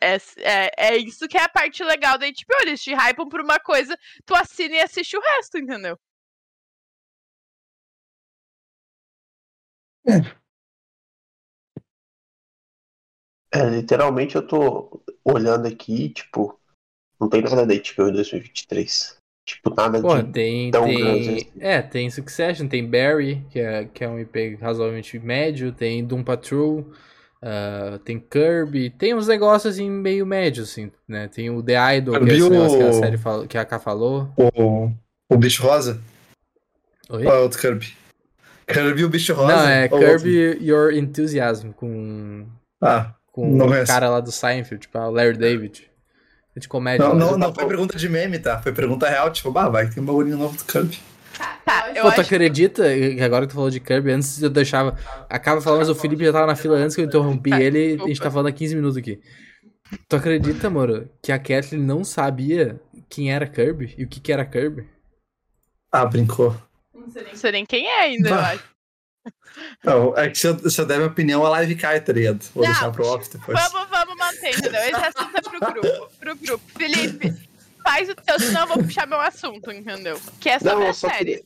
[0.03, 2.57] é, é, é isso que é a parte legal da HBO.
[2.63, 3.97] Eles te hypam por uma coisa,
[4.27, 5.99] tu assina e assiste o resto, entendeu?
[10.07, 10.38] É,
[13.65, 16.59] literalmente eu tô olhando aqui, tipo,
[17.21, 19.17] não tem nada da HBO em 2023.
[19.47, 20.31] Tipo, nada Pô, de.
[20.31, 20.71] tem.
[20.71, 21.51] tão tem grande assim.
[21.61, 26.23] é, tem Succession, tem Barry, que é, que é um IP razoavelmente médio, tem Doom
[26.23, 26.85] Patrol,
[27.41, 31.29] ah, tem Kirby, tem uns negócios assim meio médios, assim, né?
[31.29, 33.65] Tem o The Idol, que é esse negócio que a o- série falou, que a
[33.65, 34.29] K falou.
[34.37, 34.91] O,
[35.35, 35.99] o bicho rosa?
[37.09, 37.25] Oi?
[37.25, 37.97] Ou é outro Kirby?
[38.67, 39.55] Kirby e o bicho rosa?
[39.55, 42.53] Não, é Kirby Your Enthusiasm com, outro?
[42.83, 45.89] Ah, com Não o cara lá do Seinfeld, tipo, o Larry David.
[46.57, 47.07] De comédia.
[47.09, 48.61] não, não, não foi pergunta de meme, tá?
[48.61, 50.99] Foi pergunta real, tipo, bah, vai que tem um bagulhinho novo do Kirby.
[51.65, 54.99] Tá, eu Pô, tu acredita que agora que tu falou de Kirby, antes eu deixava.
[55.31, 57.79] Acaba falando, mas o Felipe já tava na fila antes que eu interrompi Tá, ele
[57.79, 58.09] e a desculpa.
[58.09, 59.21] gente tá falando há 15 minutos aqui.
[60.09, 64.33] Tu acredita, mano, que a Kathleen não sabia quem era Kirby e o que, que
[64.33, 64.85] era Kirby?
[65.93, 66.57] Ah, brincou.
[66.93, 68.49] não sei nem quem é ainda, eu Bah.
[68.51, 68.65] acho.
[69.85, 72.43] Não, é que se eu, se eu der minha opinião, a live cai, tá ligado?
[72.55, 73.59] Vou Não, deixar pro off depois.
[73.71, 74.81] Vamos, vamos manter, entendeu?
[74.81, 76.11] Esse assunto é pro grupo.
[76.21, 76.65] Pro grupo.
[76.79, 77.35] Felipe,
[77.83, 80.21] faz o teu, senão eu vou puxar meu assunto, entendeu?
[80.41, 81.19] Que é sobre Não, a eu só série.
[81.19, 81.45] queria,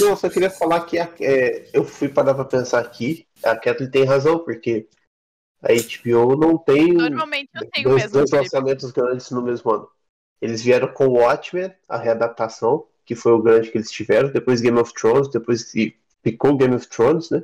[0.00, 3.56] não, eu só queria falar que a- é, eu fui parar pra pensar aqui, a
[3.56, 4.86] Kathleen tem razão, porque
[5.62, 8.44] a HBO não tem Normalmente eu tenho dois, mesmo, dois Felipe.
[8.54, 9.88] lançamentos grandes no mesmo ano.
[10.40, 14.78] Eles vieram com Watchmen, a readaptação, que foi o grande que eles tiveram, depois Game
[14.78, 15.72] of Thrones, depois
[16.24, 17.42] ficou Game of Thrones, né?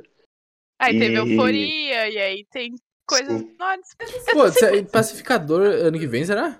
[0.79, 2.73] Aí teve E- Euforia, e aí tem
[3.07, 3.47] coisas Sim.
[3.57, 3.87] menores.
[4.33, 6.59] Pô, cê- Pacificador ano que vem, será?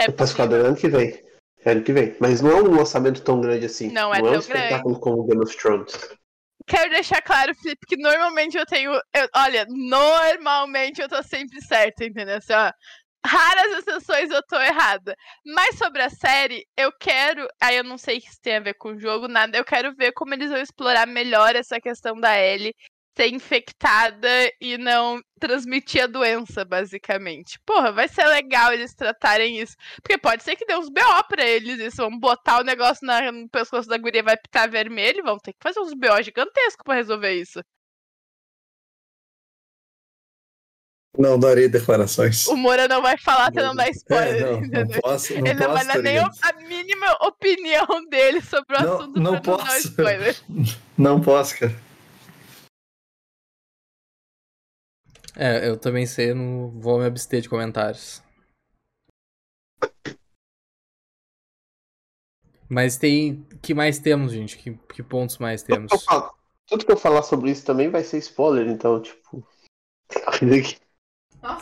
[0.00, 1.22] É O Pacificador é ano que vem.
[1.64, 2.16] É ano que vem.
[2.20, 3.90] Mas não é um lançamento tão grande assim.
[3.92, 5.92] Não é um tão espetáculo como Game of Thrones.
[6.66, 8.92] Quero deixar claro, Felipe, que normalmente eu tenho.
[8.92, 12.36] eu- olha, normalmente eu tô sempre certa, entendeu?
[12.36, 12.72] Assim, ó,
[13.26, 15.14] raras exceções eu tô errada.
[15.44, 17.46] Mas sobre a série, eu quero.
[17.60, 19.56] Aí eu não sei se tem a ver com o jogo, nada.
[19.56, 22.74] Eu quero ver como eles vão explorar melhor essa questão da Ellie
[23.14, 24.26] ser infectada
[24.58, 27.58] e não transmitir a doença, basicamente.
[27.66, 29.76] Porra, vai ser legal eles tratarem isso.
[30.02, 31.78] Porque pode ser que dê uns BO pra eles.
[31.78, 35.52] Eles vão botar o negócio na- no pescoço da guria, vai pitar vermelho vão ter
[35.52, 37.60] que fazer uns BO gigantescos pra resolver isso.
[41.18, 42.46] Não darei declarações.
[42.48, 45.00] O Moura não vai falar até não dar É, spoiler, não, não entendeu?
[45.02, 46.38] posso, não Ele não vai posso, dar tá nem ligado?
[46.42, 49.78] a mínima opinião dele sobre o Não- assunto não pra não dar posso.
[49.88, 50.36] spoiler.
[50.96, 51.74] Não posso, cara.
[55.36, 58.22] É, eu também sei, eu não vou me abster de comentários.
[62.68, 63.42] Mas tem.
[63.62, 64.56] que mais temos, gente?
[64.58, 65.90] Que, que pontos mais temos?
[65.90, 66.34] Tudo que, eu falo-
[66.66, 69.46] tudo que eu falar sobre isso também vai ser spoiler, então, tipo.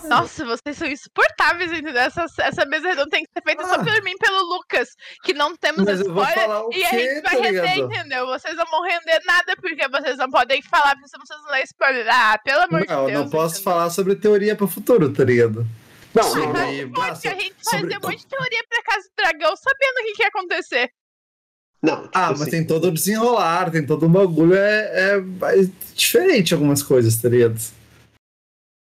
[0.08, 1.96] Nossa, vocês são insuportáveis, entendeu?
[2.02, 3.78] Essa, essa mesa redonda tem que ser feita só Ah.
[3.84, 4.88] por mim pelo Lucas,
[5.24, 6.50] que não temos Mas eu spoiler.
[6.66, 8.26] o E a quê, gente vai tá render, entendeu?
[8.26, 12.06] Vocês não vão render nada porque vocês não podem falar, porque vocês não dão spoiler.
[12.10, 13.24] Ah, pelo amor Não, de Deus.
[13.24, 13.72] não posso entendeu?
[13.72, 15.66] falar sobre teoria pro futuro, tá ligado?
[16.14, 16.92] Não, Sobre- não, Mas não.
[16.92, 20.02] pode, a gente sobre- fazer um monte de teoria pra casa do dragão sabendo o
[20.04, 20.90] que, que ia acontecer.
[21.82, 25.20] Não, tipo Ah, mas assim, tem todo o desenrolar, tem todo um bagulho, é, é
[25.20, 27.58] mais diferente algumas coisas, tá ligado?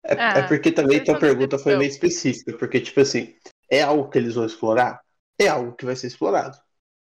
[0.09, 3.35] É, Ah, é porque também tua pergunta foi meio específica, porque, tipo assim,
[3.71, 5.01] é algo que eles vão explorar?
[5.39, 6.57] É algo que vai ser explorado.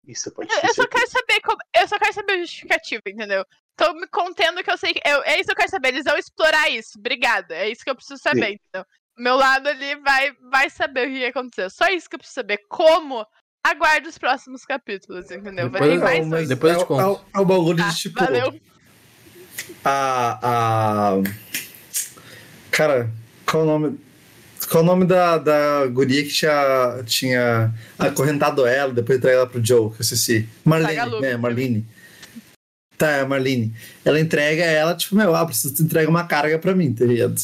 [0.07, 1.59] Isso pode Eu, ter eu só quero saber como.
[1.77, 3.45] Eu só quero saber a justificativa, entendeu?
[3.77, 5.01] Tô me contendo que eu sei que.
[5.09, 5.89] eu- é isso que eu quero saber.
[5.89, 6.99] Eles vão explorar isso.
[6.99, 7.55] Obrigada.
[7.55, 8.85] É isso que eu preciso saber, entendeu?
[9.19, 11.71] Meu lado ali vai, vai saber o que aconteceu.
[11.71, 12.59] Só isso que eu preciso saber.
[12.69, 13.25] Como?
[13.65, 15.71] Aguarde os próximos capítulos, entendeu?
[15.71, 17.01] Vai Depois ter eu- mais Não, depois eu te é, o- conto.
[17.01, 18.19] É, o- é o bagulho Tá, de tipo.
[18.19, 18.61] valeu.
[19.85, 20.39] A.
[20.43, 21.13] a...
[22.73, 23.11] Cara,
[23.47, 24.01] qual o nome.
[24.71, 29.65] Qual o nome da, da guria que tinha, tinha acorrentado ela, depois entrega ela pro
[29.65, 30.49] Joe, que eu esqueci.
[30.65, 31.37] Marlene, né?
[31.37, 31.87] Marlene.
[32.97, 33.75] Tá, é a Marlene.
[34.05, 37.05] Ela entrega ela, tipo, meu, ah, preciso que tu entrega uma carga pra mim, tá
[37.05, 37.35] ligado?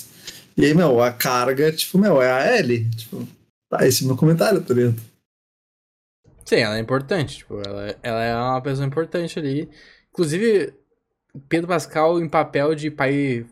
[0.57, 2.89] E aí, meu, a carga, tipo, meu, é a Ellie.
[2.91, 3.29] Tipo,
[3.69, 4.97] tá, esse é o meu comentário, tá ligado?
[6.45, 7.39] Sim, ela é importante.
[7.39, 9.69] Tipo, ela, ela é uma pessoa importante ali.
[10.11, 10.73] Inclusive,
[11.49, 13.45] Pedro Pascal em papel de pai,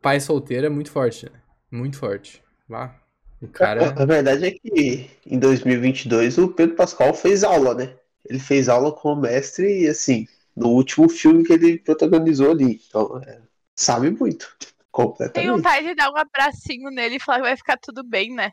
[0.00, 1.40] pai solteiro é muito forte, né?
[1.70, 2.42] Muito forte.
[2.68, 2.96] Lá.
[3.40, 3.94] O cara.
[3.96, 7.96] A verdade é que em 2022 o Pedro Pascal fez aula, né?
[8.28, 12.80] Ele fez aula com o mestre e, assim, no último filme que ele protagonizou ali.
[12.86, 13.40] Então, é,
[13.74, 14.54] sabe muito.
[14.58, 15.50] Tem Completamente.
[15.50, 18.50] vontade de dar um abracinho nele e falar que vai ficar tudo bem, né?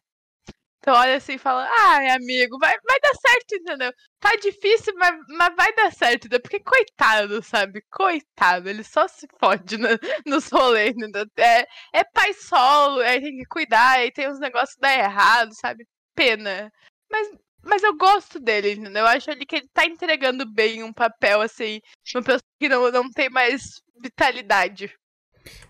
[0.88, 3.92] Então olha assim e fala, ai, amigo, vai, vai dar certo, entendeu?
[4.22, 6.40] Tá difícil, mas, mas vai dar certo, entendeu?
[6.40, 7.84] Porque coitado, sabe?
[7.92, 9.90] Coitado, ele só se fode no-
[10.26, 11.26] nos rolês, entendeu?
[11.36, 15.52] É, é pai solo, aí tem que cuidar, aí tem uns negócios que dá errado,
[15.60, 15.86] sabe?
[16.16, 16.72] Pena.
[17.12, 17.32] Mas,
[17.66, 19.02] mas eu gosto dele, entendeu?
[19.02, 21.82] Eu acho ali que ele tá entregando bem um papel, assim,
[22.16, 24.90] uma pessoa que não, não tem mais vitalidade.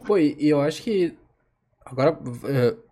[0.06, 1.18] Pô, e eu acho que.
[1.84, 2.87] Agora, f-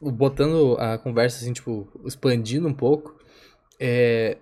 [0.00, 3.16] botando a conversa assim, tipo, expandindo um pouco,
[3.80, 4.38] é,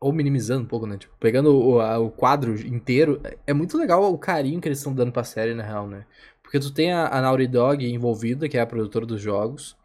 [0.00, 0.98] ou minimizando um pouco, né?
[0.98, 4.94] Tipo, pegando o, a- o quadro inteiro, é- muito legal o carinho que eles estão
[4.94, 6.06] dando pra série, na real, né?
[6.42, 9.76] Porque tu tem a, a Naughty Dog envolvida, que é a produtora dos jogos,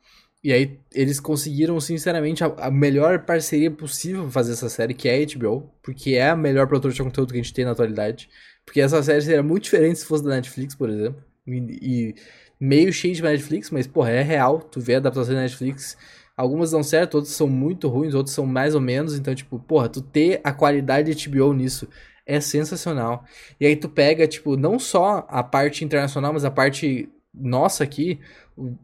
[0.43, 5.07] e aí eles conseguiram, sinceramente, a, a melhor parceria possível pra fazer essa série, que
[5.07, 7.71] é a HBO, porque é a melhor produtora de conteúdo que a gente tem na
[7.71, 8.29] atualidade.
[8.65, 11.23] Porque essa série seria muito diferente se fosse da Netflix, por exemplo.
[11.47, 12.15] E, e
[12.59, 14.59] meio cheio de Netflix, mas, porra, é real.
[14.59, 15.97] Tu vê a adaptação da Netflix.
[16.35, 19.17] Algumas dão certo, outras são muito ruins, outras são mais ou menos.
[19.17, 21.87] Então, tipo, porra, tu ter a qualidade de HBO nisso
[22.25, 23.23] é sensacional.
[23.59, 28.19] E aí tu pega, tipo, não só a parte internacional, mas a parte nossa aqui.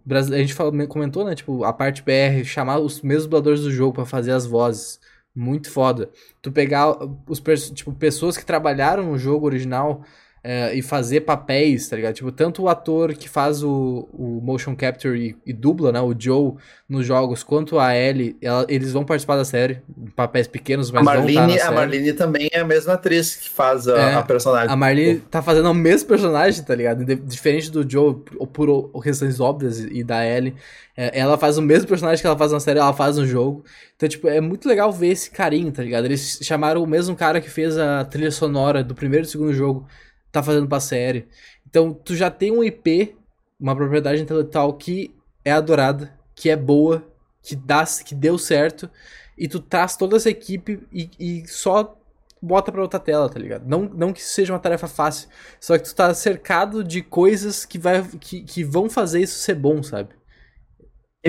[0.05, 1.35] Brasil, a gente falou, comentou, né?
[1.35, 4.99] Tipo, a parte BR, chamar os mesmos dubladores do jogo pra fazer as vozes.
[5.35, 6.09] Muito foda.
[6.41, 6.97] Tu pegar
[7.27, 7.39] os,
[7.71, 10.03] tipo, pessoas que trabalharam no jogo original
[10.43, 12.13] é, e fazer papéis, tá ligado?
[12.15, 15.99] Tipo, tanto o ator que faz o, o motion capture e, e dubla, né?
[15.99, 16.53] O Joe
[16.87, 19.81] nos jogos, quanto a Ellie, ela- eles vão participar da série.
[20.15, 21.75] Papéis pequenos, mas a vão estar na Marlene, a série.
[21.75, 24.69] Marlene também é a mesma atriz que faz a, É, a personagem.
[24.71, 27.03] A Marlene tá fazendo o mesmo personagem, tá ligado?
[27.03, 28.15] Diferente do Joe,
[28.53, 30.55] por, por questões óbvias, e da Ellie.
[30.97, 33.63] É, ela faz o mesmo personagem que ela faz na série, ela faz no jogo.
[33.95, 36.05] Então, tipo, é muito legal ver esse carinho, tá ligado?
[36.05, 39.87] Eles chamaram o mesmo cara que fez a trilha sonora do primeiro e segundo jogo,
[40.31, 41.27] tá fazendo pra série.
[41.67, 43.15] Então, tu já tem um IP,
[43.59, 47.03] uma propriedade intelectual que é adorada, que é boa,
[47.41, 48.89] que, dá, que deu certo,
[49.37, 51.95] e tu traz toda essa equipe e, e só
[52.41, 53.65] bota pra outra tela, tá ligado?
[53.67, 57.65] Não, não que isso seja uma tarefa fácil, só que tu tá cercado de coisas
[57.65, 60.18] que, vai, que, que vão fazer isso ser bom, sabe?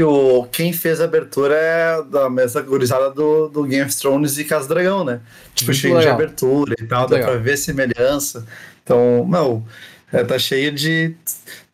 [0.00, 4.38] E o, quem fez a abertura é da mesma gurizada do, do Game of Thrones
[4.38, 5.20] e Casa do Dragão, né?
[5.54, 7.32] Tipo, cheio de abertura e tal, Muito dá legal.
[7.32, 8.46] pra ver semelhança.
[8.82, 9.62] Então, meu,
[10.10, 11.14] é, tá cheio de.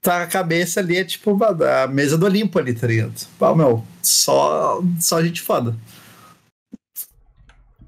[0.03, 3.15] Tá a cabeça ali, é tipo a, a mesa do Olimpo ali, tá ligado?
[3.39, 5.77] Pau, meu, só, só gente foda.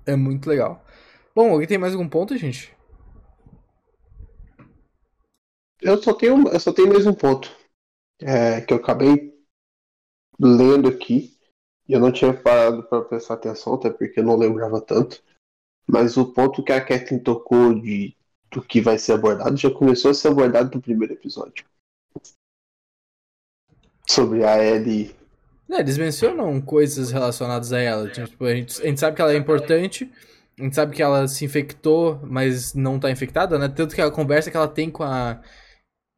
[0.07, 0.85] É muito legal.
[1.35, 2.73] Bom, alguém tem mais algum ponto, gente?
[5.83, 7.51] Eu só tenho, eu só tenho mais um ponto.
[8.21, 9.37] É, que eu acabei
[10.41, 11.37] lendo aqui,
[11.89, 15.23] e eu não tinha parado para prestar atenção, até porque eu não lembrava tanto.
[15.87, 18.15] Mas o ponto que a Kathleen tocou de
[18.51, 21.65] do que vai ser abordado já começou a ser abordado no primeiro episódio.
[24.07, 25.15] Sobre a Ellie.
[25.71, 28.09] É, eles mencionam coisas relacionadas a ela.
[28.09, 30.11] Tipo, a, gente, a gente sabe que ela é importante,
[30.59, 33.69] a gente sabe que ela se infectou, mas não tá infectada, né?
[33.69, 35.43] Tanto que a conversa que ela tem com a.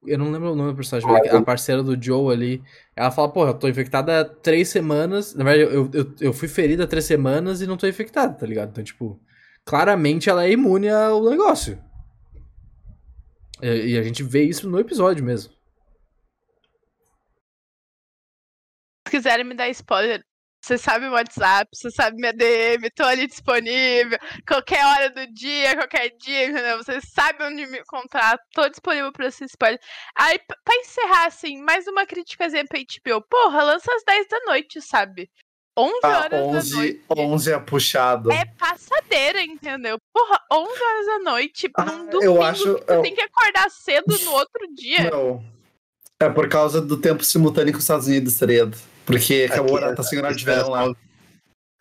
[0.07, 2.63] Eu não lembro o nome do personagem, mas a parceira do Joe ali.
[2.97, 5.35] Ela fala, porra, eu tô infectada há três semanas.
[5.35, 8.47] Na verdade, eu, eu, eu fui ferida há três semanas e não tô infectada, tá
[8.47, 8.71] ligado?
[8.71, 9.21] Então, tipo,
[9.65, 11.79] claramente ela é imune ao negócio.
[13.63, 15.53] E, e a gente vê isso no episódio mesmo.
[19.07, 20.25] Se quiserem me dar spoiler,
[20.61, 25.75] você sabe o WhatsApp, você sabe minha DM, tô ali disponível, qualquer hora do dia,
[25.77, 26.77] qualquer dia, entendeu?
[26.79, 29.81] Você sabe onde me encontrar, tô disponível pra esse spoiler.
[30.17, 33.23] Aí, pra encerrar, assim, mais uma criticazinha pra HBO.
[33.29, 35.31] Porra, lança às 10 da noite, sabe?
[35.79, 37.01] 11 Ah, horas 11, da noite.
[37.17, 38.31] 11 é puxado.
[38.33, 39.97] É passadeira, entendeu?
[40.13, 43.71] Porra, 11 horas da noite, Ah, num eu domingo acho- que eu- tem que acordar
[43.71, 45.11] cedo no outro dia.
[45.11, 45.43] Não.
[46.21, 48.77] É por causa do tempo simultâneo com os Estados Unidos, ligado?
[49.07, 50.81] Porque acabou Aqui, a tá sem horário de é verão lá.
[50.81, 50.99] às nove-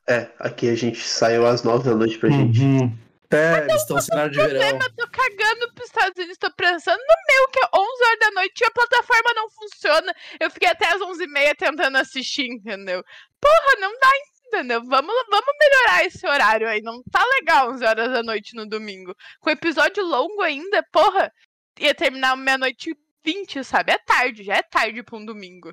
[0.08, 2.60] É, aqui a gente saiu às 9 da noite pra gente.
[2.62, 2.98] Uhum.
[3.32, 4.80] É, eles estão sem horário de verão.
[4.98, 8.62] tô cagando pros Estados Unidos, tô pensando no meu, que é 11 horas da noite
[8.62, 10.16] e a plataforma não funciona.
[10.40, 13.04] Eu fiquei até as 11h30 tentando assistir, entendeu?
[13.40, 14.10] Porra, não dá,
[14.48, 14.82] entendeu?
[14.84, 16.82] Vamos, vamos melhorar esse horário aí.
[16.82, 19.16] Não tá legal 11 horas da noite no domingo.
[19.40, 21.32] Com episódio longo ainda, porra,
[21.80, 23.92] ia terminar meia-noite e 20, sabe?
[23.92, 25.72] É tarde, já é tarde pra um domingo.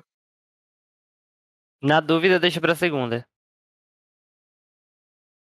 [1.81, 3.25] Na dúvida, deixa pra segunda.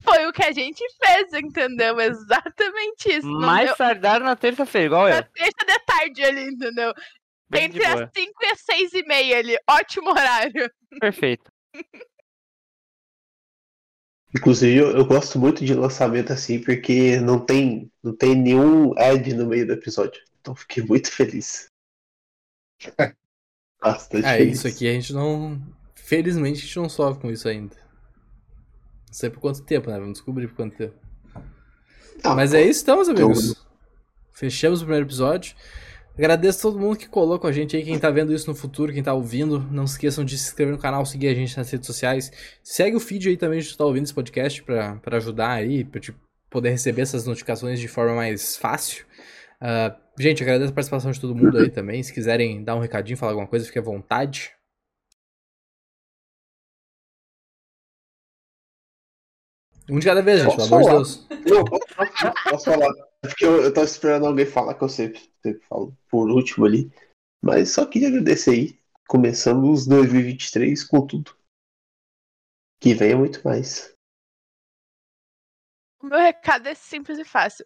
[0.03, 2.01] Foi o que a gente fez, entendeu?
[2.01, 3.27] Exatamente isso.
[3.29, 5.23] Mais deu- tardar na terça-feira, igual na eu.
[5.33, 6.93] terça de tarde ali, entendeu?
[7.49, 8.11] Bem Entre as boa.
[8.17, 9.57] 5 e as 6 e meia ali.
[9.69, 10.71] Ótimo horário.
[11.01, 11.51] Perfeito.
[14.35, 19.35] Inclusive, eu, eu gosto muito de lançamento assim, porque não tem, não tem nenhum ad
[19.35, 20.23] no meio do episódio.
[20.41, 21.69] Então fiquei muito feliz.
[23.81, 24.59] Bastante É, feliz.
[24.59, 25.61] isso aqui a gente não.
[26.05, 27.77] Felizmente a gente não sofre com isso ainda.
[29.07, 29.99] Não sei por quanto tempo, né?
[29.99, 30.95] Vamos descobrir por quanto tempo.
[32.25, 33.55] Ah, Mas é isso, então, meus amigos.
[34.33, 35.55] Fechamos o primeiro episódio.
[36.19, 38.55] Agradeço a todo mundo que colou com a gente aí, quem tá vendo isso no
[38.55, 39.61] futuro, quem tá ouvindo.
[39.71, 42.31] Não se esqueçam de se inscrever no canal, seguir a gente nas redes sociais.
[42.63, 45.85] Segue o feed aí também de tu tá ouvindo esse podcast pra, pra ajudar aí,
[45.85, 46.15] pra te
[46.51, 49.07] poder receber essas notificações de forma mais fácil.
[49.61, 52.03] Ah, gente, agradeço a participação de todo mundo aí também.
[52.03, 54.51] Se quiserem dar um recadinho, falar alguma coisa, fique à vontade.
[59.89, 60.99] Um de cada vez, gente, pelo Posso amor de falar?
[60.99, 61.27] Deus.
[61.47, 62.93] Não, posso, posso- posso falar.
[63.25, 66.67] É porque eu, eu tava esperando alguém falar que eu sempre, sempre falo por último
[66.67, 66.91] ali.
[67.43, 68.79] Mas só queria agradecer aí.
[69.09, 71.37] Começamos 2023 com tudo.
[72.81, 73.93] Que venha muito mais.
[76.03, 77.65] O meu recado é simples e fácil.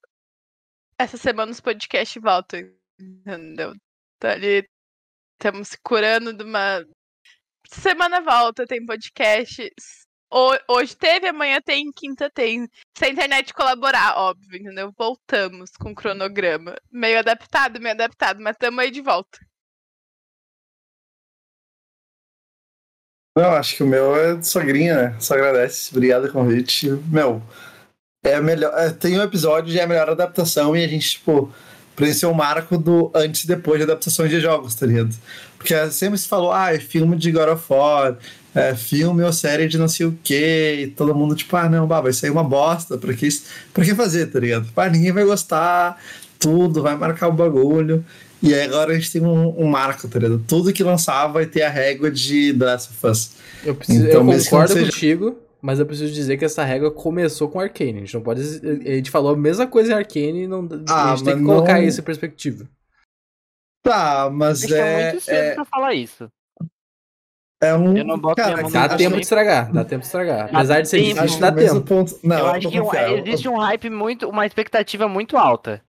[0.98, 2.60] Essa semana os podcasts voltam,
[3.00, 3.74] entendeu?
[4.18, 4.66] Tá ali,
[5.34, 6.84] estamos se curando de uma.
[7.68, 9.70] Semana volta, tem podcast.
[10.32, 12.68] Ho- Hoje teve, amanhã tem, quinta tem.
[12.96, 14.92] Se a internet colaborar, óbvio, entendeu?
[14.96, 16.76] Voltamos com o cronograma.
[16.90, 19.38] Meio adaptado, meio adaptado, mas tamo aí de volta.
[23.36, 25.20] Não, acho que o meu é sogrinha, né?
[25.20, 25.90] Só agradece.
[25.94, 26.88] Obrigado pelo convite.
[27.12, 27.42] Meu,
[28.24, 28.72] é melhor.
[28.78, 31.52] é, tem um episódio de a melhor adaptação e a gente, tipo,
[31.94, 35.14] presenciou o marco do antes e depois de adaptações de jogos, tá ligado?
[35.58, 38.16] Porque sempre se falou, ah, é filme de God of War,
[38.54, 41.86] é filme ou série de não sei o quê, e todo mundo, tipo, ah, não,
[41.86, 43.28] bah, vai sair uma bosta, pra que,
[43.72, 44.68] pra que fazer, tá ligado?
[44.76, 46.00] Ah, ninguém vai gostar,
[46.38, 48.04] tudo, vai marcar o bagulho.
[48.42, 50.42] E aí agora a gente tem um, um marco, tá ligado?
[50.46, 53.30] Tudo que lançar vai ter a régua de The Last of Us.
[53.64, 57.48] Eu, preciso, Então, eu concordo seja- contigo, mas eu preciso dizer que essa regra começou
[57.48, 57.96] com Arcane.
[57.96, 58.42] A gente não pode.
[58.42, 61.44] A gente falou a mesma coisa em Arcane e não, Ah, a gente tem que
[61.44, 62.66] colocar não- isso em perspectiva.
[63.90, 66.28] Tá, mas que é é, muito cedo é, pra falar isso.
[67.62, 67.96] é um.
[67.96, 69.10] Eu não boto minha mão Dá tempo também.
[69.16, 70.54] de estragar, dá tempo de estragar.
[70.54, 71.80] Apesar de ser difícil, Acho dá tempo.
[71.82, 72.18] ponto.
[72.22, 75.82] Não, eu eu acho que um- existe um hype muito, uma expectativa muito alta.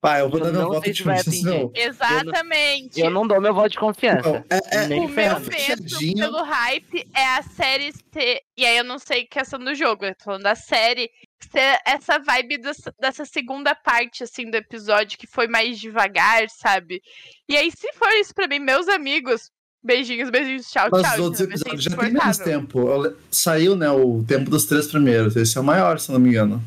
[0.00, 1.30] Pá, eu vou eu dar meu não voto de confiança.
[1.30, 1.44] atingir.
[1.44, 3.00] Não, Exatamente.
[3.00, 4.28] Eu não dou meu voto de confiança.
[4.28, 6.16] não, é, é, Nem O meu Fechadinho.
[6.18, 8.40] pelo hype é a série ter.
[8.56, 11.10] E aí eu não sei questão do jogo, eu tô falando da série.
[11.52, 17.00] Ser essa vibe dessa, dessa segunda parte, assim, do episódio, que foi mais devagar, sabe?
[17.48, 19.50] E aí, se for isso pra mim, meus amigos,
[19.82, 21.12] beijinhos, beijinhos, tchau, Mas tchau.
[21.14, 22.88] os outros ser episódios já tem menos tempo.
[22.88, 25.36] Eu Saiu, né, o tempo dos três primeiros.
[25.36, 26.62] Esse é o maior, se eu não me engano.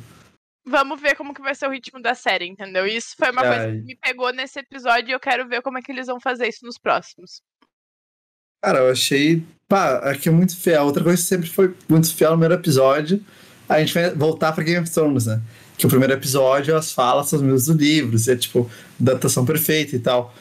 [0.65, 2.85] Vamos ver como que vai ser o ritmo da série, entendeu?
[2.85, 3.47] Isso foi uma Ai.
[3.47, 6.19] coisa que me pegou nesse episódio e eu quero ver como é que eles vão
[6.19, 7.41] fazer isso nos próximos.
[8.63, 9.43] Cara, eu achei.
[9.67, 10.83] Pá, aqui é muito fiel.
[10.83, 13.23] Outra coisa que sempre foi muito fiel no primeiro episódio.
[13.67, 15.41] A gente vai voltar pra Game of Thrones, né?
[15.77, 18.69] Que o primeiro episódio as falas são os mesmos dos livros, é tipo,
[18.99, 20.33] datação perfeita e tal.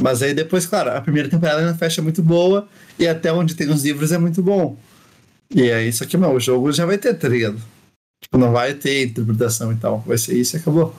[0.00, 2.68] Mas aí depois, claro, a primeira temporada na fecha é muito boa
[2.98, 4.76] e até onde tem os livros é muito bom.
[5.54, 6.34] E é isso aqui, não.
[6.34, 7.60] O jogo já vai ter, tá ligado?
[8.22, 10.00] Tipo, não vai ter interpretação e tal.
[10.00, 10.94] Vai ser isso e acabou.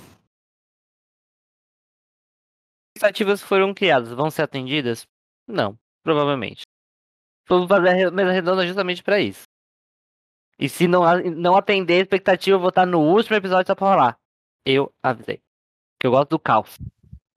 [2.95, 5.07] expectativas foram criadas vão ser atendidas?
[5.47, 6.63] Não, provavelmente.
[7.47, 9.43] Vamos fazer a mesa redonda justamente para isso.
[10.59, 11.01] E se não,
[11.35, 14.17] não atender a expectativa, eu vou estar no último episódio só pra falar.
[14.65, 15.41] Eu avisei.
[15.99, 16.77] Que eu gosto do caos.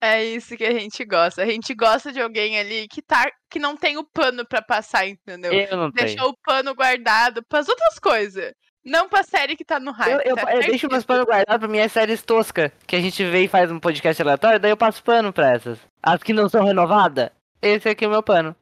[0.03, 1.43] É isso que a gente gosta.
[1.43, 5.07] A gente gosta de alguém ali que tá que não tem o pano para passar,
[5.07, 5.53] entendeu?
[5.53, 6.31] Eu não Deixou tenho.
[6.31, 8.53] o pano guardado para as outras coisas.
[8.85, 10.13] Não pra série que tá no hype.
[10.13, 12.73] Eu, eu, tá eu deixo meus panos guardados pra minhas séries toscas.
[12.87, 15.79] Que a gente vê e faz um podcast aleatório, daí eu passo pano pra essas.
[16.03, 17.31] As que não são renovadas,
[17.61, 18.57] esse aqui é o meu pano.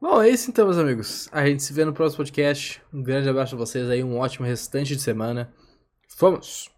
[0.00, 1.28] Bom, é isso então, meus amigos.
[1.32, 2.82] A gente se vê no próximo podcast.
[2.92, 5.52] Um grande abraço a vocês aí, um ótimo restante de semana.
[6.08, 6.75] Fomos!